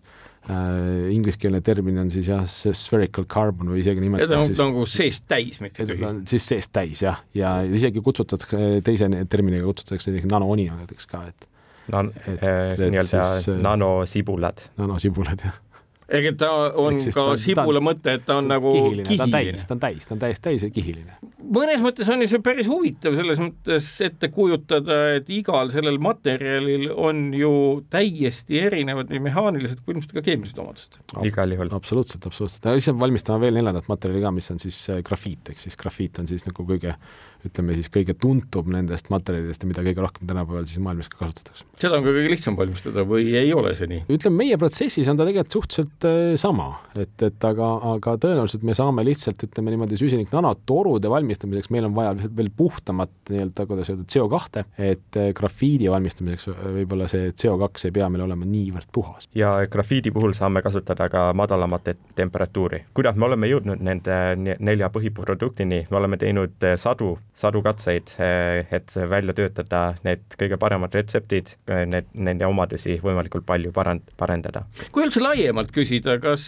[0.49, 5.61] äh, ingliskeelne termin on siis jah, spherical carbon või isegi nimetatakse siis nagu seest täis,
[5.63, 6.11] mitte tühi.
[6.29, 11.49] siis seest täis jah, ja isegi kutsutakse, teise terminiga kutsutakse isegi nanoonionideks ka, et
[11.91, 14.69] Nan-, äh, nii-öelda äh, nanosibulad.
[14.79, 15.59] nanosibulad, jah
[16.11, 19.05] ehk et ta on Eks ka ta, sibula ta, mõte, et ta on nagu kihiline,
[19.07, 21.17] kihiline., ta on täis, ta on täis, ta on täiesti täis ja kihiline.
[21.51, 26.89] mõnes mõttes on ju see päris huvitav selles mõttes ette kujutada, et igal sellel materjalil
[26.91, 27.53] on ju
[27.93, 30.99] täiesti erinevad nii mehaanilised kui ilmselt ka keemilised omadused.
[31.27, 31.73] igal juhul.
[31.79, 32.69] absoluutselt, absoluutselt.
[32.77, 36.29] siis valmistame veel neljandat materjali ka, mis on siis äh, grafiit, ehk siis grafiit on
[36.29, 36.95] siis nagu kõige
[37.47, 41.65] ütleme siis kõige tuntum nendest materjalidest ja mida kõige rohkem tänapäeval siis maailmas ka kasutatakse.
[41.81, 44.05] seda on ka kõige lihtsam valmistada või ei ole see nii?
[44.17, 48.77] ütleme, meie protsessis on ta tegelikult suhteliselt äh, sama, et, et aga, aga tõenäoliselt me
[48.77, 54.03] saame lihtsalt ütleme niimoodi süsiniknanotorude valmistamisel valmistamiseks meil on vaja veel puhtamat nii-öelda, kuidas öelda,
[54.13, 59.29] CO2, et äh, grafiidi valmistamiseks võib-olla see CO2 ei pea meil olema niivõrd puhas.
[59.35, 62.85] ja grafiidi puhul saame kasutada ka madalamat temperatuuri.
[62.93, 68.93] kuidas me oleme jõudnud nende nelja põhiproduktini, me oleme teinud äh, sadu, sadu katseid, et
[69.09, 71.55] välja töötada need kõige paremad retseptid,
[71.89, 74.63] need, nende omadusi võimalikult palju parand-, parendada.
[74.93, 76.45] kui üldse laiemalt küsida, kas,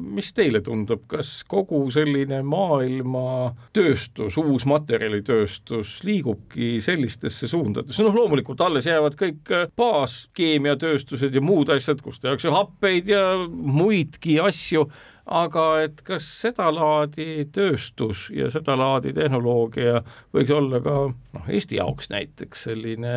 [0.00, 8.60] mis teile tundub, kas kogu selline maailma tööstus, uus materjalitööstus liigubki sellistesse suundadesse, noh loomulikult
[8.64, 14.86] alles jäävad kõik baaskeemiatööstused ja muud asjad, kus tehakse happeid ja muidki asju,
[15.26, 20.00] aga et kas sedalaadi tööstus ja sedalaadi tehnoloogia
[20.34, 23.16] võiks olla ka noh, Eesti jaoks näiteks selline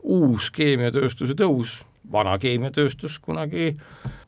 [0.00, 1.74] uus keemiatööstuse tõus,
[2.12, 3.74] vana keemiatööstus kunagi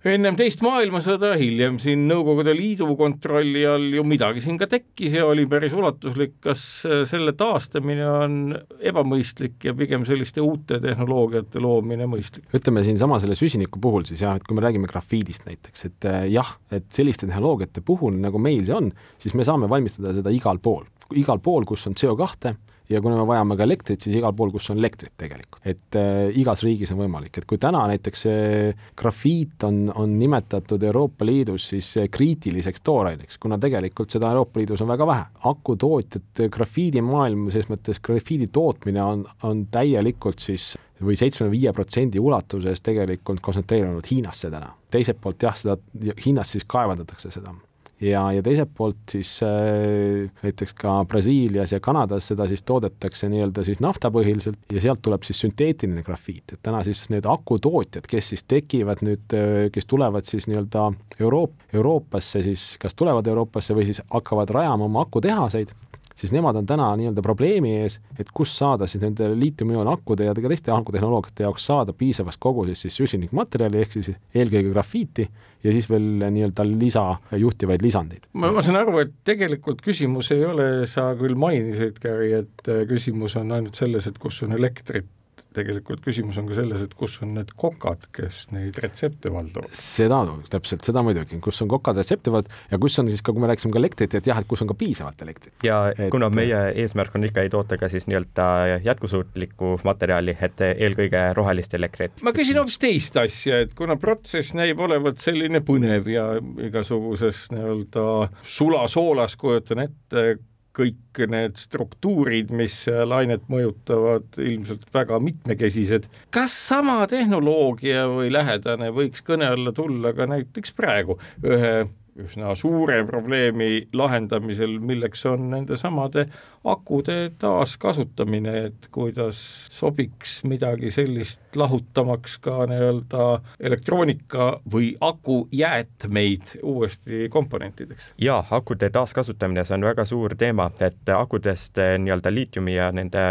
[0.02, 5.26] ennem teist maailmasõda, hiljem siin Nõukogude Liidu kontrolli all ju midagi siin ka tekkis ja
[5.28, 6.64] oli päris ulatuslik, kas
[7.10, 8.38] selle taastamine on
[8.82, 12.48] ebamõistlik ja pigem selliste uute tehnoloogiate loomine mõistlik?
[12.56, 16.26] ütleme siinsama selle süsiniku puhul siis jah, et kui me räägime grafiidist näiteks, et eh,
[16.34, 18.90] jah, et selliste tehnoloogiate puhul, nagu meil see on,
[19.22, 20.84] siis me saame valmistada seda igal pool,
[21.18, 22.56] igal pool, kus on CO2,
[22.90, 26.28] ja kuna me vajame ka elektrit, siis igal pool, kus on elektrit tegelikult, et äh,
[26.40, 31.70] igas riigis on võimalik, et kui täna näiteks see grafiit on, on nimetatud Euroopa Liidus
[31.72, 35.26] siis kriitiliseks tooraineks, kuna tegelikult seda Euroopa Liidus on väga vähe.
[35.52, 42.82] akutootjad, grafiidimaailm, selles mõttes grafiidi tootmine on, on täielikult siis või seitsmekümne viie protsendi ulatuses
[42.84, 44.72] tegelikult kontsentreerunud Hiinasse täna.
[44.90, 45.76] teiselt poolt jah, seda
[46.24, 47.54] Hiinas siis kaevandatakse seda
[48.02, 53.64] ja, ja teiselt poolt siis äh, näiteks ka Brasiilias ja Kanadas seda siis toodetakse nii-öelda
[53.66, 58.44] siis naftapõhiliselt ja sealt tuleb siis sünteetiline grafiit, et täna siis need akutootjad, kes siis
[58.48, 60.88] tekivad nüüd, äh, kes tulevad siis nii-öelda
[61.20, 65.74] Euroop-, Euroopasse siis, kas tulevad Euroopasse või siis hakkavad rajama oma akutehaseid
[66.16, 70.52] siis nemad on täna nii-öelda probleemi ees, et kust saada siis nende liitiumioon-akkude ja ka
[70.52, 75.28] teiste akutehnoloogiate jaoks saada piisavas koguses siis süsinikmaterjali, ehk siis eelkõige grafiiti
[75.62, 77.06] ja siis veel nii-öelda lisa,
[77.38, 78.28] juhtivaid lisandeid.
[78.32, 82.84] ma, ma saan aru, et tegelikult küsimus ei ole, sa küll mainisid, Gary, et äh,
[82.90, 85.08] küsimus on ainult selles, et kus on elektrit
[85.56, 89.72] tegelikult küsimus on ka selles, et kus on need kokad, kes neid retsepte valdavad.
[89.76, 93.44] seda täpselt, seda muidugi, kus on kokad retsepte vald- ja kus on siis ka, kui
[93.44, 95.56] me rääkisime ka elektrit, et jah, et kus on ka piisavalt elektrit.
[95.66, 96.10] ja et...
[96.14, 102.22] kuna meie eesmärk on ikkagi toota ka siis nii-öelda jätkusuutlikku materjali, et eelkõige rohelist elektrit.
[102.26, 106.28] ma küsin hoopis teist asja, et kuna protsess näib olevat selline põnev ja
[106.68, 108.06] igasuguses nii-öelda
[108.42, 110.38] sulasoolas, kujutan ette,
[110.76, 116.08] kõik need struktuurid, mis lainet mõjutavad, ilmselt väga mitmekesised.
[116.30, 121.74] kas sama tehnoloogia või lähedane võiks kõne alla tulla ka näiteks praegu ühe
[122.20, 126.26] üsna suure probleemi lahendamisel, milleks on nendesamade
[126.64, 129.38] akude taaskasutamine, et kuidas
[129.74, 133.24] sobiks midagi sellist lahutamaks ka nii-öelda
[133.60, 138.12] elektroonika või akujäätmeid uuesti komponentideks?
[138.22, 143.24] jaa, akude taaskasutamine, see on väga suur teema, et akudest nii-öelda liitiumi ja nende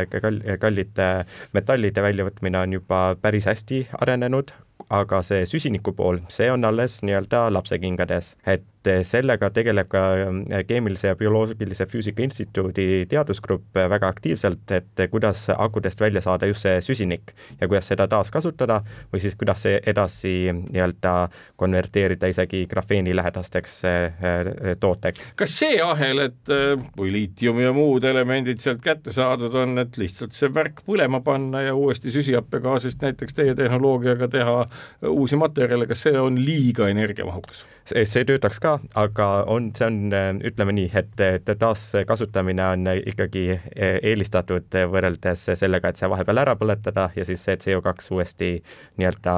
[0.60, 1.12] kallite
[1.54, 4.52] metallide väljavõtmine on juba päris hästi arenenud,
[4.92, 8.66] aga see süsiniku pool, see on alles nii-öelda lapsekingades, et
[9.04, 16.02] sellega tegeleb ka äh, Keemilise ja Bioloogilise Füüsika Instituudi teadusgrupp väga aktiivselt, et kuidas akudest
[16.02, 18.82] välja saada just see süsinik ja kuidas seda taaskasutada
[19.14, 21.14] või siis kuidas see edasi nii-öelda
[21.62, 25.34] konverteerida isegi grafeeni lähedasteks äh, äh, tooteks.
[25.40, 26.56] kas see ahel, et
[26.98, 31.62] kui liitium ja muud elemendid sealt kätte saadud on, et lihtsalt see värk põlema panna
[31.68, 34.58] ja uuesti süsihappegaasist näiteks teie tehnoloogiaga teha
[35.12, 37.66] uusi materjale, kas see on liiga energiamahukas?
[37.92, 44.78] see töötaks ka, aga on, see on, ütleme nii, et, et taaskasutamine on ikkagi eelistatud
[44.92, 48.52] võrreldes sellega, et see vahepeal ära põletada ja siis see CO2 uuesti
[49.02, 49.36] nii-öelda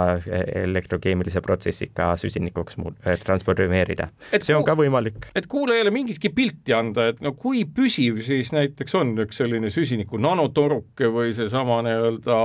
[0.63, 2.80] elektrokeemilise protsessiga süsinikuks
[3.24, 4.10] transformeerida.
[4.39, 5.30] see on ka võimalik.
[5.36, 10.19] et kuulajale mingitki pilti anda, et no kui püsiv siis näiteks on üks selline süsiniku
[10.22, 12.39] nanotoruke või seesama nii-öelda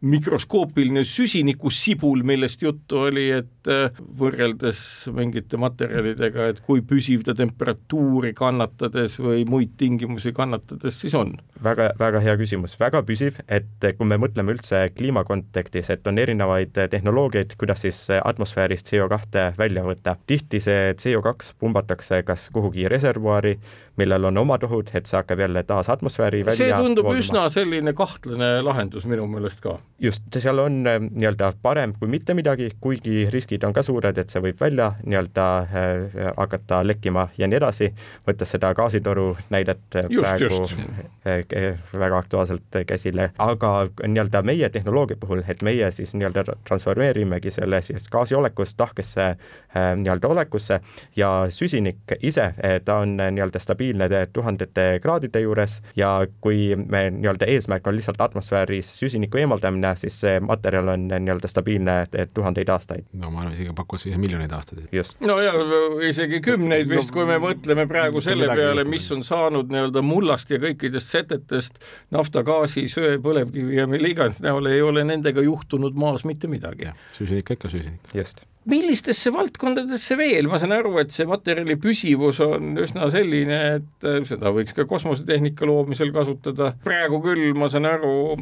[0.00, 4.82] mikroskoopiline süsinikusibul, millest juttu oli, et äh, võrreldes
[5.14, 11.34] mingite materjalidega, et kui püsiv ta temperatuuri kannatades või muid tingimusi kannatades siis on?
[11.62, 16.18] väga, väga hea küsimus, väga püsiv, et kui me mõtleme üldse kliima kontekstis, et on
[16.18, 20.16] erinevaid tehnoloogiaid, kuidas siis atmosfäärist CO2 välja võtta.
[20.26, 23.58] tihti see CO2 pumbatakse kas kuhugi reservuaari,
[24.00, 27.22] millel on omad ohud, et see hakkab jälle taas atmosfääri välja see tundub vooluma.
[27.22, 29.76] üsna selline kahtlane lahendus minu meelest ka.
[30.00, 34.32] just, seal on äh, nii-öelda parem kui mitte midagi, kuigi riskid on ka suured, et
[34.32, 37.90] see võib välja nii-öelda äh, hakata lekkima ja nii edasi,
[38.28, 40.84] võttes seda gaasitoru näidet just, praegu just.
[41.26, 43.72] Äh, väga aktuaalselt käsile, aga
[44.06, 50.32] nii-öelda meie tehnoloogia puhul, et meie siis nii-öelda transformeerimegi selle siis gaasiolekust tahkesse äh, nii-öelda
[50.32, 50.80] olekusse
[51.16, 52.52] ja süsinik ise,
[52.84, 53.89] ta on nii-öelda stabiilne
[54.32, 60.40] tuhandete kraadide juures ja kui me nii-öelda eesmärk on lihtsalt atmosfääris süsiniku eemaldamine, siis see
[60.40, 61.96] materjal on nii-öelda stabiilne
[62.34, 63.06] tuhandeid aastaid.
[63.12, 64.86] no ma arvan, isegi pakuks siis miljoneid aastaid.
[65.26, 65.54] no ja
[66.08, 70.60] isegi kümneid vist, kui me mõtleme praegu selle peale, mis on saanud nii-öelda mullast ja
[70.62, 76.24] kõikidest setetest nafta, gaasi, söe, põlevkivi ja mille iganes näol, ei ole nendega juhtunud maas
[76.28, 76.92] mitte midagi.
[77.16, 78.14] süsinik ikka süsinik.
[78.14, 84.06] just millistesse valdkondadesse veel, ma saan aru, et see materjali püsivus on üsna selline, et
[84.06, 88.36] äh, seda võiks ka kosmosetehnika loomisel kasutada, praegu küll ma saan aru,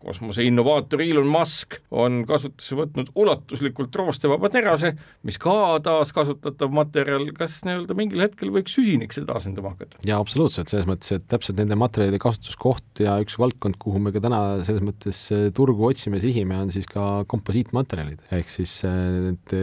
[0.00, 4.94] kosmose innovaator Elon Musk on kasutusse võtnud ulatuslikult roostevaba terase,
[5.28, 10.00] mis ka taaskasutatav materjal, kas nii-öelda mingil hetkel võiks süsinik seda asendama hakata?
[10.08, 14.24] jaa, absoluutselt, selles mõttes, et täpselt nende materjalide kasutuskoht ja üks valdkond, kuhu me ka
[14.24, 18.96] täna selles mõttes äh, turgu otsime, sihime, on siis ka komposiitmaterjalid, ehk siis äh,
[19.28, 19.57] need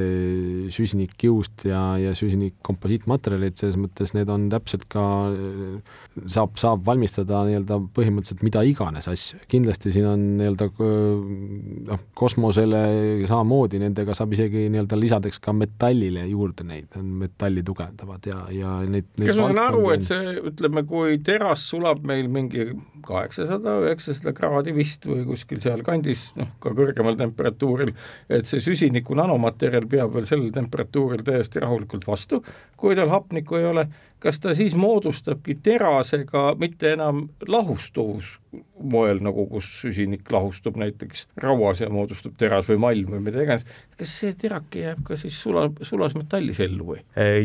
[0.74, 5.04] süsinikkiust ja, ja süsinikkomposiitmaterjalid, selles mõttes need on täpselt ka,
[6.26, 9.42] saab, saab valmistada nii-öelda põhimõtteliselt mida iganes asju.
[9.52, 10.70] kindlasti siin on nii-öelda
[11.92, 12.82] noh, kosmosele
[13.30, 16.92] samamoodi, nendega saab isegi nii-öelda lisadeks ka metallile juurde neid,
[17.26, 21.68] metalli tugevdavad ja, ja neid, neid kas ma saan aru, et see, ütleme, kui teras
[21.72, 22.72] sulab meil mingi
[23.06, 27.94] kaheksasada, üheksasada kraadi vist või kuskil sealkandis, noh, ka kõrgemal temperatuuril,
[28.30, 32.42] et see süsiniku nanomaterjal peab veel sellel temperatuuril täiesti rahulikult vastu,
[32.78, 33.88] kui tal hapnikku ei ole,
[34.26, 38.40] kas ta siis moodustabki terasega mitte enam lahustuvus
[38.80, 43.66] moel, nagu kus süsinik lahustub näiteks rauas ja moodustub teras või malm või mida iganes,
[44.00, 47.00] kas see terake jääb ka siis sula, sulasmetallis ellu või?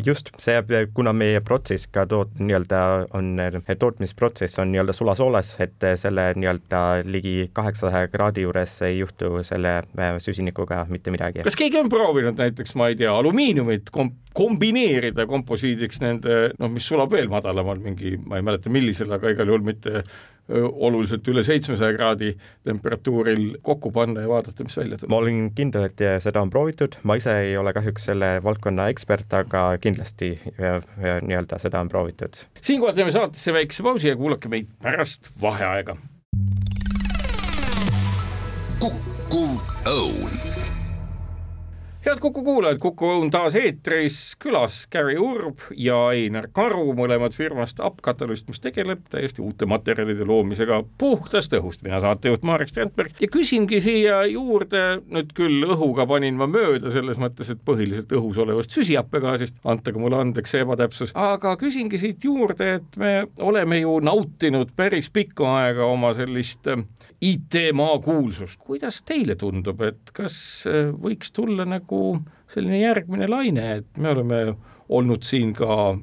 [0.04, 2.82] just, see jääb, kuna meie protsess ka toot-, nii-öelda
[3.16, 3.32] on,
[3.70, 10.18] tootmisprotsess on nii-öelda sulasooles, et selle nii-öelda ligi kaheksasaja kraadi juures ei juhtu selle äh,
[10.22, 11.46] süsinikuga mitte midagi.
[11.46, 16.86] kas keegi on proovinud näiteks, ma ei tea, alumiiniumit kom-, kombineerida komposiidiks nende, noh, mis
[16.90, 20.04] sulab veel madalamal, mingi, ma ei mäleta, millisel, aga igal juhul mitte
[20.50, 22.32] oluliselt üle seitsmesaja kraadi
[22.66, 25.12] temperatuuril kokku panna ja vaadata, mis välja tuleb.
[25.12, 29.30] ma olen kindel, et seda on proovitud, ma ise ei ole kahjuks selle valdkonna ekspert,
[29.42, 32.40] aga kindlasti nii-öelda seda on proovitud.
[32.60, 35.96] siinkohal teeme saatesse väikese pausi ja kuulake meid pärast vaheaega.
[38.80, 40.49] kukkuv õun
[42.04, 47.80] head Kuku kuulajad, Kuku Õun taas eetris, külas Gary Urb ja Einar Karu, mõlemad firmast
[47.84, 51.82] Upcatalyst, mis tegeleb täiesti uute materjalide loomisega puhtast õhust.
[51.84, 53.12] mina saatejuht Marek Strandberg.
[53.20, 58.40] Ja küsingi siia juurde, nüüd küll õhuga panin ma mööda, selles mõttes, et põhiliselt õhus
[58.40, 63.98] olevast süsihappegaasist, antage mulle andeks see ebatäpsus, aga küsingi siit juurde, et me oleme ju
[64.00, 66.64] nautinud päris pikka aega oma sellist
[67.20, 70.36] IT-maa kuulsust, kuidas teile tundub, et kas
[70.68, 71.89] äh, võiks tulla nagu
[72.50, 74.40] selline järgmine laine, et me oleme
[74.88, 75.96] olnud siin ka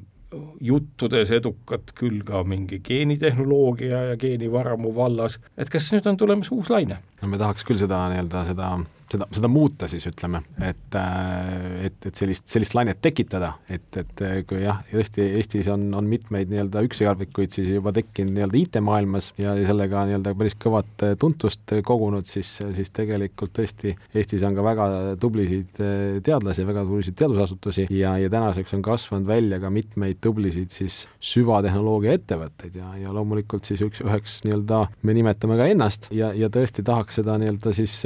[0.60, 6.70] juttudes edukad küll ka mingi geenitehnoloogia ja geenivaramu vallas, et kas nüüd on tulemas uus
[6.72, 7.00] laine?
[7.22, 8.72] no me tahaks küll seda nii-öelda seda
[9.12, 14.22] seda, seda muuta siis ütleme, et, äh, et, et sellist, sellist lainet tekitada, et, et
[14.24, 19.30] äh, kui jah, tõesti Eestis on, on mitmeid nii-öelda üksikharvikuid siis juba tekkinud nii-öelda IT-maailmas
[19.40, 24.64] ja sellega nii-öelda päris kõvat äh, tuntust kogunud, siis, siis tegelikult tõesti Eestis on ka
[24.66, 24.88] väga
[25.20, 25.80] tublisid
[26.24, 31.00] teadlasi, väga tublisid teadusasutusi ja, ja tänaseks on kasvanud välja ka mitmeid tublisid siis
[31.32, 36.50] süvatehnoloogia ettevõtteid ja, ja loomulikult siis üks, üheks nii-öelda me nimetame ka ennast ja, ja
[36.52, 38.00] tõesti tahaks seda nii-öelda siis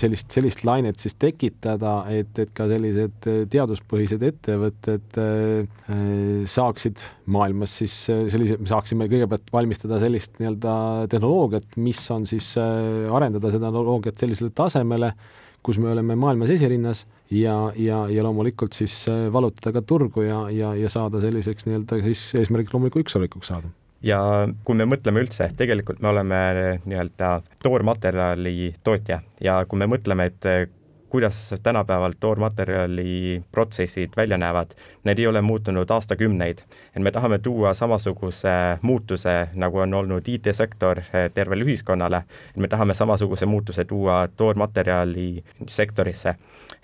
[0.00, 7.00] sellist sellist, sellist lainet siis tekitada, et, et ka sellised äh, teaduspõhised ettevõtted äh, saaksid
[7.26, 13.70] maailmas siis äh, sellise, saaksime kõigepealt valmistada sellist nii-öelda tehnoloogiat, mis on siis, arendada seda
[13.70, 15.14] tehnoloogiat sellisele tasemele,
[15.62, 20.74] kus me oleme maailmas esirinnas ja, ja, ja loomulikult siis valutada ka turgu ja, ja,
[20.74, 23.70] ja saada selliseks nii-öelda siis eesmärgiks loomulikult üksolikuks saada
[24.02, 24.20] ja
[24.64, 26.42] kui me mõtleme üldse, tegelikult me oleme
[26.84, 30.70] nii-öelda toormaterjali tootja ja kui me mõtleme, et
[31.10, 34.70] kuidas tänapäeval toormaterjali protsessid välja näevad,
[35.04, 36.58] need ei ole muutunud aastakümneid.
[36.96, 41.00] et me tahame tuua samasuguse muutuse, nagu on olnud IT-sektor
[41.34, 46.34] tervele ühiskonnale, et me tahame samasuguse muutuse tuua toormaterjali sektorisse.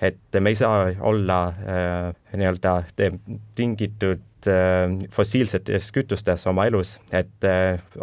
[0.01, 2.83] et me ei saa olla äh, nii-öelda
[3.55, 4.19] tingitud
[5.13, 7.47] fossiilsetes kütustes oma elus, et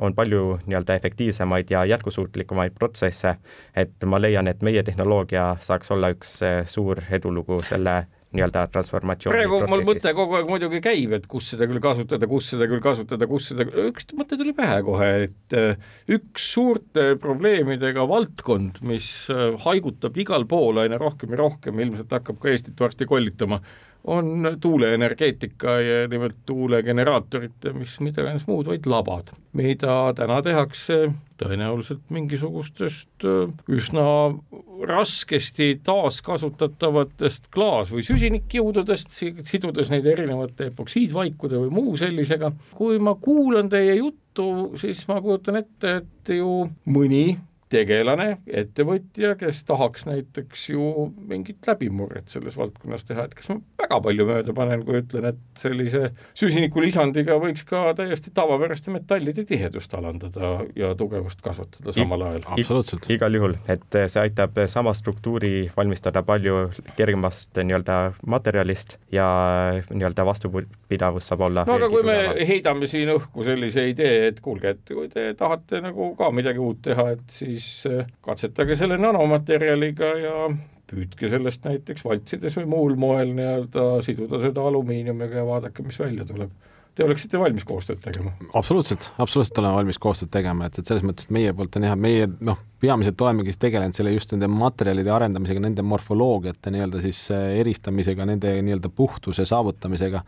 [0.01, 3.35] on palju nii-öelda efektiivsemaid ja jätkusuutlikumaid protsesse,
[3.75, 6.39] et ma leian, et meie tehnoloogia saaks olla üks
[6.71, 11.67] suur edulugu selle nii-öelda transformatsiooni praegu mul mõte kogu aeg muidugi käib, et kus seda
[11.69, 15.87] küll kasutada, kus seda küll kasutada, kus seda, üks mõte tuli pähe kohe, et äh,
[16.17, 22.41] üks suurte probleemidega valdkond, mis äh, haigutab igal pool aina rohkem ja rohkem, ilmselt hakkab
[22.41, 23.61] ka Eestit varsti kollitama,
[24.03, 30.97] on tuuleenergeetika ja nimelt tuulegeneraatorite, mis mida iganes muud, vaid labad, mida täna tehakse
[31.39, 34.03] tõenäoliselt mingisugustest äh, üsna
[34.87, 39.15] raskesti taaskasutatavatest klaas- või süsinikjõududest,
[39.47, 42.51] sidudes neid erinevate epoksiidvaikude või muu sellisega.
[42.75, 47.37] kui ma kuulan teie juttu, siis ma kujutan ette, et ju mõni
[47.73, 53.99] tegelane, ettevõtja, kes tahaks näiteks ju mingit läbimurret selles valdkonnas teha, et kas ma väga
[54.05, 60.55] palju mööda panen, kui ütlen, et sellise süsinikulisandiga võiks ka täiesti tavapäraste metallide tihedust alandada
[60.77, 62.47] ja tugevust kasvatada samal ajal.
[62.57, 63.09] absoluutselt.
[63.13, 66.67] igal juhul, et see aitab sama struktuuri valmistada palju
[66.97, 67.99] kergemast nii-öelda
[68.29, 69.27] materjalist ja
[69.89, 70.27] nii-öelda
[70.93, 72.47] vastupidavus saab olla no aga kui me tugevam.
[72.53, 76.81] heidame siin õhku sellise idee, et kuulge, et kui te tahate nagu ka midagi uut
[76.85, 80.35] teha, et siis siis äh, katsetage selle nanomaterjaliga ja
[80.89, 86.27] püüdke sellest näiteks valtsides või muul moel nii-öelda siduda seda alumiiniumiga ja vaadake, mis välja
[86.27, 86.51] tuleb.
[86.93, 88.35] Te oleksite valmis koostööd tegema?
[88.53, 91.95] absoluutselt, absoluutselt oleme valmis koostööd tegema, et, et selles mõttes, et meie poolt on jah,
[91.97, 97.23] meie noh, peamiselt olemegi siis tegelenud selle just nende materjalide arendamisega, nende morfoloogiate nii-öelda siis
[97.33, 100.21] äh, eristamisega, nende nii-öelda puhtuse saavutamisega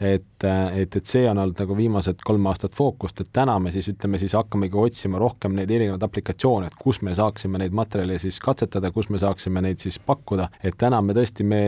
[0.00, 3.88] et, et, et see on olnud nagu viimased kolm aastat fookust, et täna me siis
[3.92, 8.38] ütleme siis hakkamegi otsima rohkem neid erinevaid aplikatsioone, et kus me saaksime neid materjale siis
[8.42, 11.60] katsetada, kus me saaksime neid siis pakkuda, et täna me tõesti, me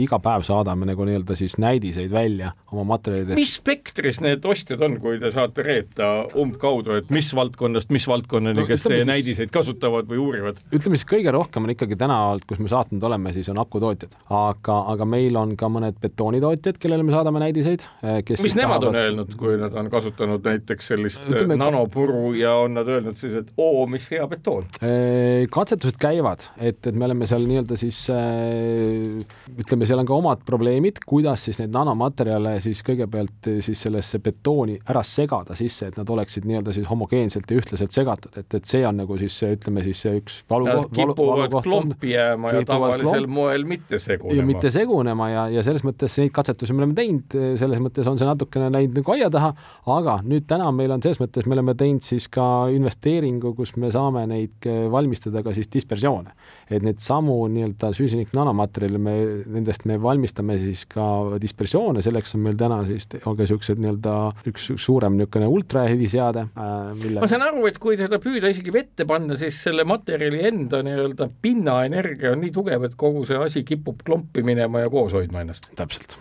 [0.00, 3.38] iga päev saadame nagu nii-öelda siis näidiseid välja oma materjalidest.
[3.38, 8.62] mis spektris need ostjad on, kui te saate reeta umbkaudu, et mis valdkonnast mis valdkonnani
[8.62, 10.60] no,, kes teie siis, näidiseid kasutavad või uurivad?
[10.72, 12.18] ütleme siis kõige rohkem on ikkagi täna,
[12.48, 17.06] kus me saatnud oleme, siis on akutootjad, aga, aga meil on ka mõned betoonitootjad, kellele
[17.06, 18.88] me saadame näidiseid, ettevõtteid, eh, kes mis nemad tahavad...
[18.88, 23.34] on öelnud, kui nad on kasutanud näiteks sellist Ütleme, nanopuru ja on nad öelnud siis,
[23.38, 24.66] et oo, mis hea betoon?
[24.80, 29.18] Eh, katsetused käivad, et, et me oleme seal nii-öelda siis eh,
[29.56, 34.78] ütleme, seal on ka omad probleemid, kuidas siis neid nanomaterjale siis kõigepealt siis sellesse betooni
[34.90, 38.84] ära segada sisse, et nad oleksid nii-öelda siis homogeenselt ja ühtlaselt segatud, et, et see
[38.86, 43.34] on nagu siis ütleme siis üks valu, Nad kipuvad valu, klompi jääma ja tavalisel klomp,
[43.36, 44.46] moel mitte segunema.
[44.46, 47.36] mitte segunema ja, ja selles mõttes neid katsetusi me oleme teinud,
[47.66, 49.52] selles mõttes on see natukene läinud nagu aia taha,
[49.96, 53.90] aga nüüd täna meil on selles mõttes, me oleme teinud siis ka investeeringu, kus me
[53.94, 56.32] saame neid valmistada ka siis dispersioone.
[56.70, 59.14] et neid samu nii-öelda süsinik nanomaterjale me,
[59.46, 64.14] nendest me valmistame siis ka dispersioone, selleks on meil täna siis, on ka niisugused nii-öelda
[64.50, 68.74] üks, üks suurem niisugune ultraheliseade äh,, mille ma saan aru, et kui seda püüda isegi
[68.74, 73.64] vette panna, siis selle materjali enda nii-öelda pinnaenergia on nii tugev, et kogu see asi
[73.66, 75.70] kipub klompi minema ja koos hoidma ennast.
[75.78, 76.18] täpselt.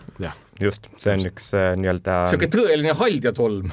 [0.62, 3.72] Just, see on üks äh, nii-öelda niisugune tõeline haldjatolm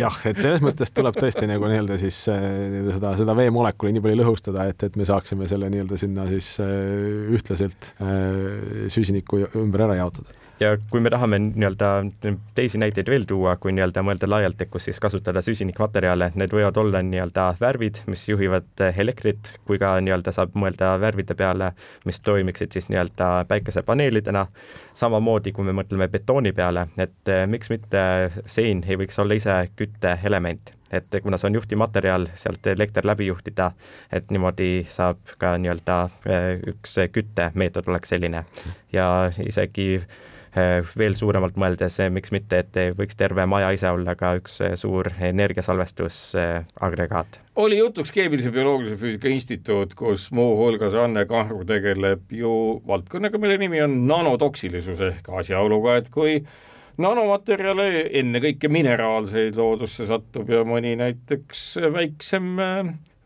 [0.00, 2.44] jah, et selles mõttes tuleb tõesti nagu nii-öelda siis äh,
[2.90, 7.34] seda, seda veemolekuli nii palju lõhustada, et, et me saaksime selle nii-öelda sinna siis äh,
[7.36, 7.92] ühtlaselt
[8.94, 11.88] süsinikku ümber ära jaotada ja kui me tahame nii-öelda
[12.54, 16.76] teisi näiteid veel tuua, kui nii-öelda mõelda laialt, et kus siis kasutada süsinikmaterjale, need võivad
[16.80, 21.72] olla nii-öelda värvid, mis juhivad elektrit, kui ka nii-öelda saab mõelda värvide peale,
[22.04, 24.46] mis toimiksid siis nii-öelda päikesepaneelidena.
[24.94, 28.02] samamoodi, kui me mõtleme betooni peale, et eh, miks mitte
[28.46, 33.70] sein ei võiks olla ise kütteelement et kuna see on juhtimaterjal, sealt elekter läbi juhtida,
[34.12, 38.44] et niimoodi saab ka nii-öelda eh, üks küttemeetod oleks selline
[38.92, 40.02] ja isegi
[40.54, 44.74] veel suuremalt mõeldes, äh, miks mitte, et võiks terve maja ise olla ka üks äh,
[44.78, 47.40] suur energiasalvestusagregaat.
[47.56, 53.82] oli jutuks Keemilise Bioloogilise Füüsika Instituut, kus muuhulgas Anne Kahru tegeleb ju valdkonnaga, mille nimi
[53.82, 56.42] on nanotoksilisus ehk asjaoluga, et kui
[57.00, 62.58] nanomaterjale, ennekõike mineraalseid loodusse satub ja mõni näiteks väiksem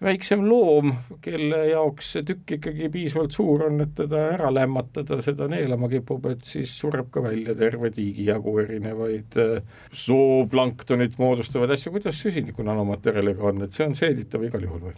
[0.02, 0.90] väiksem loom,
[1.22, 6.26] kelle jaoks see tükk ikkagi piisavalt suur on, et teda ära lämmatada, seda neelama kipub,
[6.32, 12.66] et siis sureb ka välja terve tiigi jagu erinevaid äh, zooplanktonit moodustavaid asju, kuidas süsiniku
[12.66, 14.96] nanomaterjaliga on, et see on seeditav igal juhul või?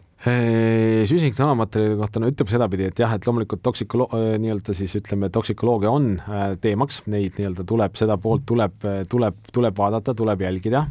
[1.07, 5.31] süsinik nanomaterjali kohta no ütleb sedapidi, et jah, et loomulikult toksikolo-, äh, nii-öelda siis ütleme,
[5.35, 8.81] toksikoloogia on äh, teemaks, neid nii-öelda tuleb, seda poolt tuleb,
[9.13, 10.87] tuleb, tuleb vaadata, tuleb jälgida,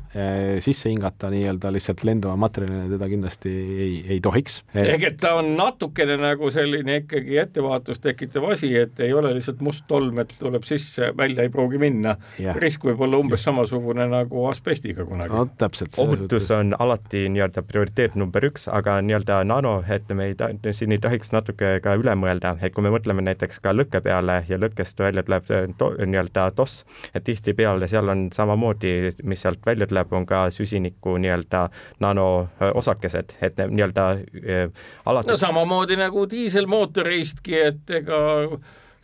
[0.63, 4.63] sisse hingata nii-öelda lihtsalt lenduva materjalina teda kindlasti ei ei, ei tohiks.
[4.75, 9.61] ehk et ta on natukene nagu selline ikkagi ettevaatust tekitav asi, et ei ole lihtsalt
[9.65, 12.15] must tolm, et tuleb sisse, välja ei pruugi minna.
[12.59, 15.33] risk võib olla umbes samasugune nagu asbestiga kunagi.
[15.33, 15.95] no täpselt.
[15.97, 20.95] ohutus on alati nii-öelda prioriteet number üks, aga nii-öelda nano, et me ei ta-, siin
[20.95, 24.59] ei tohiks natuke ka üle mõelda, et kui me mõtleme näiteks ka lõkke peale ja
[24.61, 30.13] lõkkest välja tuleb to, nii-öelda toss, et tihtipeale seal on samamoodi, mis sealt välja tuleb,
[30.13, 31.67] on ka süsiniku nii-öelda
[32.03, 34.69] nanoosakesed, et nii-öelda äh,
[35.05, 38.19] alati no samamoodi nagu diiselmootoriistki, et ega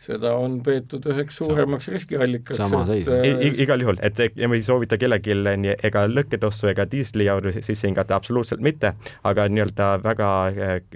[0.02, 2.58] seda on peetud üheks suuremaks riskiallikaks.
[2.58, 3.42] sama seis äh,.
[3.62, 8.16] igal juhul, et ja me ei soovita kellelgi nii ega lõkketossu ega diislijauru sisse hingata,
[8.18, 8.94] absoluutselt mitte,
[9.28, 10.30] aga nii-öelda väga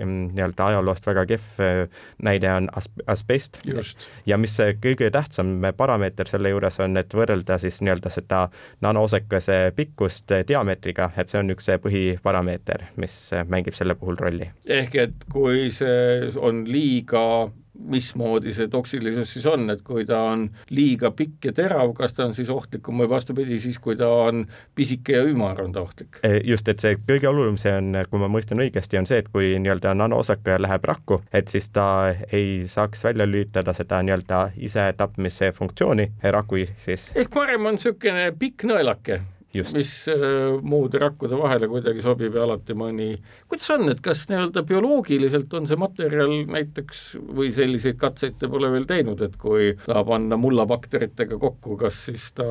[0.03, 1.83] nii-öelda ajaloost väga kehv äh,
[2.23, 3.61] näide on as-, asbest.
[4.27, 8.47] ja mis kõige tähtsam parameeter selle juures on, et võrrelda siis nii-öelda seda
[8.85, 14.51] nanoosekese pikkust diameetriga, et see on üks põhiparameeter, mis mängib selle puhul rolli.
[14.67, 17.23] ehk et kui see on liiga
[17.79, 22.27] mismoodi see toksilisus siis on, et kui ta on liiga pikk ja terav, kas ta
[22.27, 26.21] on siis ohtlikum või vastupidi, siis kui ta on pisike ja ümar, on ta ohtlik?
[26.23, 29.31] E, just, et see kõige olulisem, see on, kui ma mõistan õigesti, on see, et
[29.33, 31.87] kui nii-öelda nanoosake läheb rakku, et siis ta
[32.33, 37.11] ei saaks välja lülitada seda nii-öelda isetapmise funktsiooni raku siis.
[37.15, 39.21] ehk parem on niisugune pikk nõelake
[39.77, 43.11] mis äh, muude rakkude vahele kuidagi sobib ja alati mõni,
[43.51, 47.05] kuidas on, et kas nii-öelda bioloogiliselt on see materjal näiteks
[47.37, 52.31] või selliseid katseid te pole veel teinud, et kui ta panna mullabakteritega kokku, kas siis
[52.37, 52.47] ta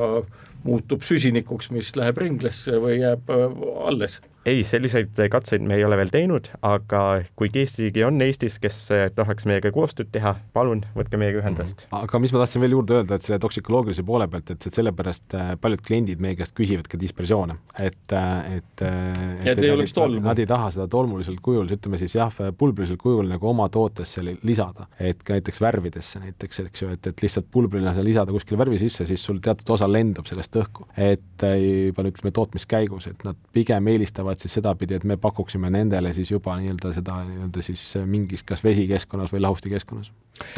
[0.66, 3.46] muutub süsinikuks, mis läheb ringlesse või jääb äh,
[3.86, 4.20] alles?
[4.46, 7.02] Ei, selliseid katseid me ei ole veel teinud, aga
[7.38, 11.88] kui keegi on Eestis, kes eh, tahaks meiega koostööd teha, palun võtke meiega ühendust mm.
[11.90, 12.04] -hmm.
[12.06, 15.52] aga mis ma tahtsin veel juurde öelda, et selle toksikoloogilise poole pealt, et sellepärast eh,
[15.60, 20.20] paljud kliendid meie käest küsivad ka dispersioone, et, eh, et et, et ei oleks tolmu.
[20.20, 24.86] Nad ei taha seda tolmulisel kujul, ütleme siis jah, pulbrilisel kujul nagu oma tootesse lisada,
[25.00, 28.78] et ka näiteks värvidesse näiteks, eks ju, et, et lihtsalt pulbrina sa lisada kuskile värvi
[28.78, 30.86] sisse, siis sul teatud osa lendub sellest õhku.
[30.96, 36.12] et juba ütleme tootmiskäigus, et nad pigem eelistavad teevad siis sedapidi, et me pakuksime nendele
[36.12, 40.12] siis juba nii-öelda seda nii-öelda siis mingis kas vesikeskkonnas või lahustikeskkonnas.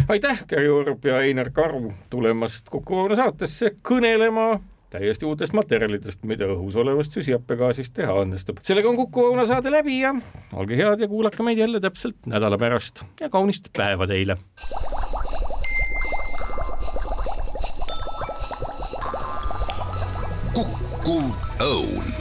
[0.09, 4.61] aitäh, Gary Urb ja Einar Karu tulemast Kuku Õuna saatesse kõnelema
[4.91, 8.59] täiesti uutest materjalidest, mida õhus olevast süsihappegaasist teha õnnestub.
[8.63, 10.15] sellega on Kuku Õuna saade läbi ja
[10.53, 14.39] olge head ja kuulake meid jälle täpselt nädala pärast ja kaunist päeva teile!
[20.59, 21.31] kukkuv
[21.63, 22.18] õun